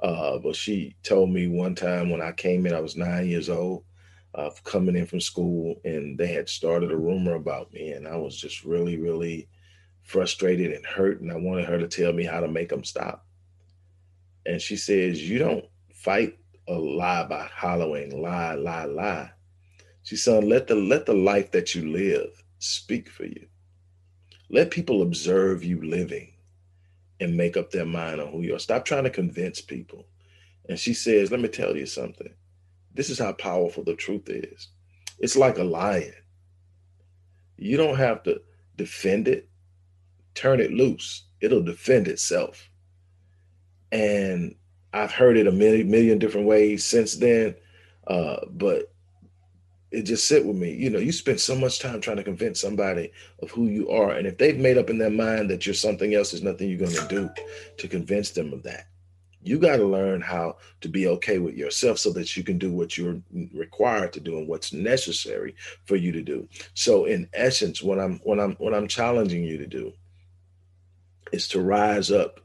Uh, 0.00 0.38
but 0.38 0.56
she 0.56 0.96
told 1.04 1.30
me 1.30 1.46
one 1.46 1.76
time 1.76 2.10
when 2.10 2.20
I 2.20 2.32
came 2.32 2.66
in, 2.66 2.74
I 2.74 2.80
was 2.80 2.96
nine 2.96 3.28
years 3.28 3.48
old, 3.48 3.84
uh, 4.34 4.50
coming 4.64 4.96
in 4.96 5.06
from 5.06 5.20
school, 5.20 5.76
and 5.84 6.18
they 6.18 6.28
had 6.28 6.48
started 6.48 6.90
a 6.90 6.96
rumor 6.96 7.34
about 7.34 7.72
me, 7.72 7.92
and 7.92 8.06
I 8.06 8.16
was 8.16 8.36
just 8.36 8.64
really, 8.64 8.98
really 8.98 9.48
frustrated 10.02 10.72
and 10.72 10.84
hurt, 10.84 11.20
and 11.20 11.30
I 11.30 11.36
wanted 11.36 11.66
her 11.66 11.78
to 11.78 11.88
tell 11.88 12.12
me 12.12 12.24
how 12.24 12.40
to 12.40 12.48
make 12.48 12.68
them 12.68 12.82
stop. 12.82 13.24
And 14.44 14.60
she 14.60 14.76
says, 14.76 15.28
"You 15.28 15.38
don't 15.38 15.64
fight 16.02 16.38
a 16.68 16.74
lie 16.74 17.24
by 17.24 17.48
hollowing 17.54 18.22
lie, 18.22 18.54
lie, 18.54 18.84
lie. 18.84 19.30
She 20.02 20.16
said, 20.16 20.44
let 20.44 20.66
the 20.66 20.74
let 20.74 21.06
the 21.06 21.14
life 21.14 21.52
that 21.52 21.74
you 21.74 21.90
live 21.90 22.42
speak 22.58 23.08
for 23.08 23.24
you. 23.24 23.46
Let 24.50 24.70
people 24.70 25.02
observe 25.02 25.64
you 25.64 25.80
living 25.82 26.34
and 27.20 27.36
make 27.36 27.56
up 27.56 27.70
their 27.70 27.86
mind 27.86 28.20
on 28.20 28.32
who 28.32 28.42
you 28.42 28.54
are. 28.54 28.58
Stop 28.58 28.84
trying 28.84 29.04
to 29.04 29.10
convince 29.10 29.60
people. 29.60 30.06
And 30.68 30.78
she 30.78 30.94
says, 30.94 31.30
Let 31.30 31.40
me 31.40 31.48
tell 31.48 31.76
you 31.76 31.86
something. 31.86 32.32
This 32.94 33.10
is 33.10 33.18
how 33.18 33.32
powerful 33.32 33.84
the 33.84 33.94
truth 33.94 34.28
is. 34.28 34.68
It's 35.18 35.36
like 35.36 35.58
a 35.58 35.64
lion. 35.64 36.14
You 37.56 37.76
don't 37.76 37.96
have 37.96 38.22
to 38.24 38.42
defend 38.76 39.28
it, 39.28 39.48
turn 40.34 40.60
it 40.60 40.72
loose. 40.72 41.24
It'll 41.40 41.62
defend 41.62 42.08
itself. 42.08 42.68
And 43.92 44.56
I've 44.92 45.12
heard 45.12 45.36
it 45.36 45.46
a 45.46 45.52
million, 45.52 45.90
million 45.90 46.18
different 46.18 46.46
ways 46.46 46.84
since 46.84 47.16
then, 47.16 47.54
uh, 48.06 48.36
but 48.50 48.92
it 49.90 50.02
just 50.02 50.26
sit 50.26 50.44
with 50.44 50.56
me. 50.56 50.72
You 50.72 50.90
know, 50.90 50.98
you 50.98 51.12
spend 51.12 51.40
so 51.40 51.54
much 51.54 51.78
time 51.78 52.00
trying 52.00 52.16
to 52.16 52.24
convince 52.24 52.60
somebody 52.60 53.12
of 53.40 53.50
who 53.50 53.66
you 53.66 53.90
are, 53.90 54.10
and 54.10 54.26
if 54.26 54.38
they've 54.38 54.58
made 54.58 54.78
up 54.78 54.90
in 54.90 54.98
their 54.98 55.10
mind 55.10 55.50
that 55.50 55.66
you're 55.66 55.74
something 55.74 56.14
else, 56.14 56.30
there's 56.30 56.42
nothing 56.42 56.68
you're 56.68 56.78
going 56.78 56.92
to 56.92 57.08
do 57.08 57.30
to 57.78 57.88
convince 57.88 58.30
them 58.30 58.52
of 58.52 58.62
that. 58.64 58.88
You 59.44 59.58
got 59.58 59.76
to 59.78 59.84
learn 59.84 60.20
how 60.20 60.58
to 60.82 60.88
be 60.88 61.08
okay 61.08 61.38
with 61.38 61.56
yourself 61.56 61.98
so 61.98 62.12
that 62.12 62.36
you 62.36 62.44
can 62.44 62.58
do 62.58 62.72
what 62.72 62.96
you're 62.96 63.20
required 63.52 64.12
to 64.12 64.20
do 64.20 64.38
and 64.38 64.46
what's 64.46 64.72
necessary 64.72 65.56
for 65.84 65.96
you 65.96 66.12
to 66.12 66.22
do. 66.22 66.48
So, 66.74 67.06
in 67.06 67.28
essence, 67.32 67.82
what 67.82 67.98
I'm 67.98 68.20
what 68.20 68.38
I'm 68.38 68.54
what 68.56 68.74
I'm 68.74 68.88
challenging 68.88 69.42
you 69.42 69.58
to 69.58 69.66
do 69.66 69.92
is 71.32 71.48
to 71.48 71.60
rise 71.60 72.10
up 72.10 72.40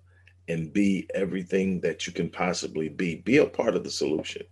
and 0.47 0.71
be 0.71 1.07
everything 1.13 1.81
that 1.81 2.07
you 2.07 2.13
can 2.13 2.29
possibly 2.29 2.89
be. 2.89 3.15
Be 3.15 3.37
a 3.37 3.45
part 3.45 3.75
of 3.75 3.83
the 3.83 3.91
solution. 3.91 4.43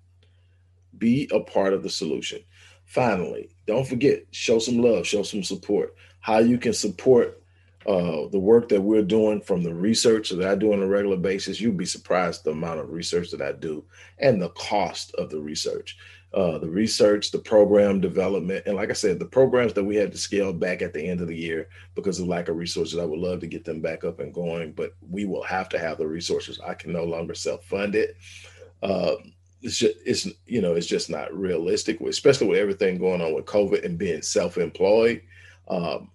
Be 0.98 1.30
a 1.32 1.40
part 1.40 1.74
of 1.74 1.84
the 1.84 1.90
solution. 1.90 2.40
Finally, 2.86 3.50
don't 3.66 3.88
forget, 3.88 4.24
show 4.32 4.60
some 4.60 4.78
love, 4.78 5.08
show 5.08 5.24
some 5.24 5.44
support. 5.44 5.96
How 6.20 6.40
you 6.40 6.58
can 6.58 6.74
support 6.74 7.42
uh, 7.88 8.28
the 8.32 8.40
work 8.40 8.70
that 8.70 8.82
we're 8.82 9.04
doing 9.04 9.42
from 9.42 9.62
the 9.62 9.74
research 9.74 10.30
that 10.32 10.48
I 10.48 10.56
do 10.56 10.74
on 10.74 10.82
a 10.82 10.88
regular 10.88 11.18
basis, 11.18 11.62
you'd 11.62 11.78
be 11.78 11.86
surprised 11.86 12.44
the 12.44 12.52
amount 12.52 12.80
of 12.80 12.92
research 12.92 13.32
that 13.32 13.42
I 13.42 13.52
do 13.52 13.84
and 14.18 14.42
the 14.42 14.50
cost 14.50 15.14
of 15.16 15.30
the 15.30 15.40
research 15.40 15.98
uh, 16.36 16.58
the 16.58 16.70
research, 16.70 17.32
the 17.32 17.40
program 17.40 18.02
development, 18.02 18.64
and 18.66 18.76
like 18.76 18.90
I 18.90 18.94
said, 18.94 19.20
the 19.20 19.26
programs 19.26 19.72
that 19.74 19.86
we 19.86 19.96
had 19.96 20.12
to 20.12 20.18
scale 20.18 20.52
back 20.52 20.82
at 20.82 20.94
the 20.94 21.02
end 21.02 21.22
of 21.22 21.30
the 21.30 21.36
year 21.36 21.70
because 21.96 22.20
of 22.20 22.28
lack 22.28 22.50
of 22.50 22.58
resources. 22.58 23.00
I 23.00 23.06
would 23.06 23.20
love 23.20 23.40
to 23.40 23.48
get 23.48 23.64
them 23.64 23.80
back 23.80 24.04
up 24.04 24.20
and 24.20 24.34
going, 24.34 24.74
but 24.74 24.92
we 25.10 25.24
will 25.24 25.44
have 25.44 25.70
to 25.70 25.80
have 25.80 25.98
the 25.98 26.06
resources. 26.06 26.60
I 26.60 26.74
can 26.74 26.92
no 26.92 27.06
longer 27.06 27.34
self-fund 27.36 27.96
it. 27.96 28.18
Uh, 28.84 29.16
it's 29.62 29.78
just, 29.78 29.96
it's 30.06 30.28
you 30.46 30.62
know, 30.62 30.74
it's 30.74 30.88
just 30.88 31.10
not 31.10 31.34
realistic, 31.34 32.02
especially 32.02 32.48
with 32.48 32.60
everything 32.60 32.98
going 32.98 33.22
on 33.22 33.34
with 33.34 33.46
COVID 33.46 33.86
and 33.86 33.98
being 33.98 34.22
self-employed. 34.22 35.22
Um, 35.70 36.12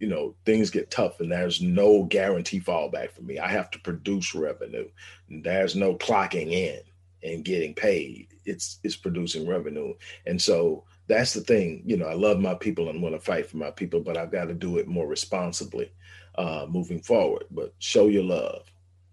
you 0.00 0.08
know, 0.08 0.34
things 0.46 0.70
get 0.70 0.90
tough 0.90 1.20
and 1.20 1.30
there's 1.30 1.60
no 1.60 2.04
guarantee 2.04 2.60
fallback 2.60 3.10
for 3.10 3.20
me. 3.20 3.38
I 3.38 3.48
have 3.48 3.70
to 3.72 3.78
produce 3.80 4.34
revenue. 4.34 4.88
There's 5.28 5.76
no 5.76 5.96
clocking 5.96 6.50
in 6.50 6.80
and 7.22 7.44
getting 7.44 7.74
paid 7.74 8.28
it's 8.48 8.80
it's 8.82 8.96
producing 8.96 9.46
revenue. 9.46 9.94
And 10.26 10.40
so 10.40 10.84
that's 11.06 11.32
the 11.34 11.40
thing. 11.40 11.82
You 11.84 11.96
know, 11.96 12.06
I 12.06 12.14
love 12.14 12.40
my 12.40 12.54
people 12.54 12.88
and 12.88 13.02
want 13.02 13.14
to 13.14 13.20
fight 13.20 13.46
for 13.46 13.56
my 13.56 13.70
people, 13.70 14.00
but 14.00 14.16
I've 14.16 14.32
got 14.32 14.46
to 14.46 14.54
do 14.54 14.78
it 14.78 14.88
more 14.88 15.06
responsibly 15.06 15.92
uh, 16.36 16.66
moving 16.68 17.00
forward. 17.00 17.44
But 17.50 17.74
show 17.78 18.08
your 18.08 18.24
love, 18.24 18.70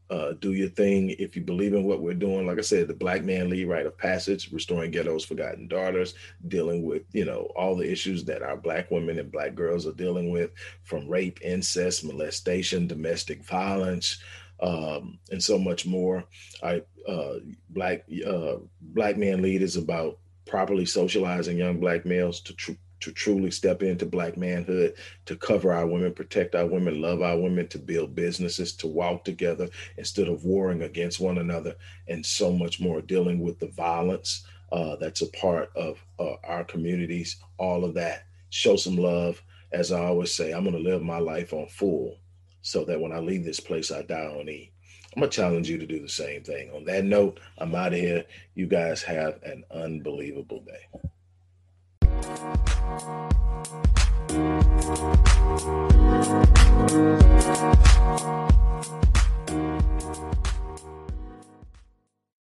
uh, 0.09 0.33
do 0.33 0.53
your 0.53 0.69
thing. 0.69 1.11
If 1.11 1.35
you 1.35 1.41
believe 1.41 1.73
in 1.73 1.83
what 1.83 2.01
we're 2.01 2.13
doing, 2.13 2.45
like 2.45 2.59
I 2.59 2.61
said, 2.61 2.87
the 2.87 2.93
Black 2.93 3.23
Man 3.23 3.49
Lead 3.49 3.65
Rite 3.65 3.87
of 3.87 3.97
Passage, 3.97 4.51
restoring 4.51 4.91
ghettos, 4.91 5.25
forgotten 5.25 5.67
daughters, 5.67 6.13
dealing 6.47 6.83
with 6.83 7.03
you 7.13 7.25
know 7.25 7.51
all 7.55 7.75
the 7.75 7.89
issues 7.89 8.23
that 8.25 8.43
our 8.43 8.57
Black 8.57 8.91
women 8.91 9.17
and 9.17 9.31
Black 9.31 9.55
girls 9.55 9.87
are 9.87 9.93
dealing 9.93 10.31
with, 10.31 10.51
from 10.83 11.09
rape, 11.09 11.39
incest, 11.41 12.03
molestation, 12.05 12.87
domestic 12.87 13.43
violence, 13.43 14.19
um, 14.61 15.19
and 15.31 15.41
so 15.41 15.57
much 15.57 15.85
more. 15.85 16.25
I 16.63 16.81
uh, 17.07 17.35
Black 17.69 18.05
uh, 18.25 18.55
Black 18.81 19.17
Man 19.17 19.41
Lead 19.41 19.61
is 19.61 19.75
about 19.75 20.17
properly 20.45 20.85
socializing 20.85 21.57
young 21.57 21.79
Black 21.79 22.05
males 22.05 22.41
to 22.41 22.53
tr- 22.53 22.71
to 23.01 23.11
truly 23.11 23.51
step 23.51 23.83
into 23.83 24.05
black 24.05 24.35
manhood, 24.35 24.95
to 25.25 25.35
cover 25.35 25.71
our 25.71 25.85
women, 25.85 26.13
protect 26.13 26.55
our 26.55 26.65
women, 26.65 27.01
love 27.01 27.21
our 27.21 27.37
women, 27.37 27.67
to 27.67 27.77
build 27.77 28.15
businesses, 28.15 28.73
to 28.73 28.87
walk 28.87 29.23
together 29.23 29.69
instead 29.97 30.27
of 30.27 30.45
warring 30.45 30.81
against 30.81 31.19
one 31.19 31.37
another, 31.37 31.75
and 32.07 32.25
so 32.25 32.51
much 32.51 32.79
more, 32.79 33.01
dealing 33.01 33.41
with 33.41 33.59
the 33.59 33.67
violence 33.67 34.45
uh, 34.71 34.95
that's 34.95 35.21
a 35.21 35.27
part 35.27 35.69
of 35.75 36.03
uh, 36.19 36.35
our 36.43 36.63
communities, 36.63 37.37
all 37.57 37.85
of 37.85 37.93
that. 37.93 38.25
Show 38.49 38.75
some 38.75 38.97
love. 38.97 39.41
As 39.71 39.91
I 39.91 39.99
always 39.99 40.33
say, 40.33 40.51
I'm 40.51 40.63
going 40.63 40.75
to 40.75 40.89
live 40.89 41.01
my 41.01 41.19
life 41.19 41.53
on 41.53 41.67
full 41.67 42.17
so 42.65 42.83
that 42.83 42.99
when 42.99 43.11
I 43.11 43.19
leave 43.19 43.45
this 43.45 43.59
place, 43.59 43.91
I 43.91 44.01
die 44.01 44.25
on 44.25 44.49
E. 44.49 44.71
I'm 45.15 45.19
going 45.19 45.29
to 45.29 45.35
challenge 45.35 45.69
you 45.69 45.77
to 45.77 45.85
do 45.85 45.99
the 45.99 46.09
same 46.09 46.41
thing. 46.41 46.71
On 46.71 46.83
that 46.85 47.05
note, 47.05 47.39
I'm 47.59 47.75
out 47.75 47.93
of 47.93 47.99
here. 47.99 48.25
You 48.55 48.65
guys 48.65 49.03
have 49.03 49.39
an 49.43 49.63
unbelievable 49.69 50.65
day. 50.65 50.87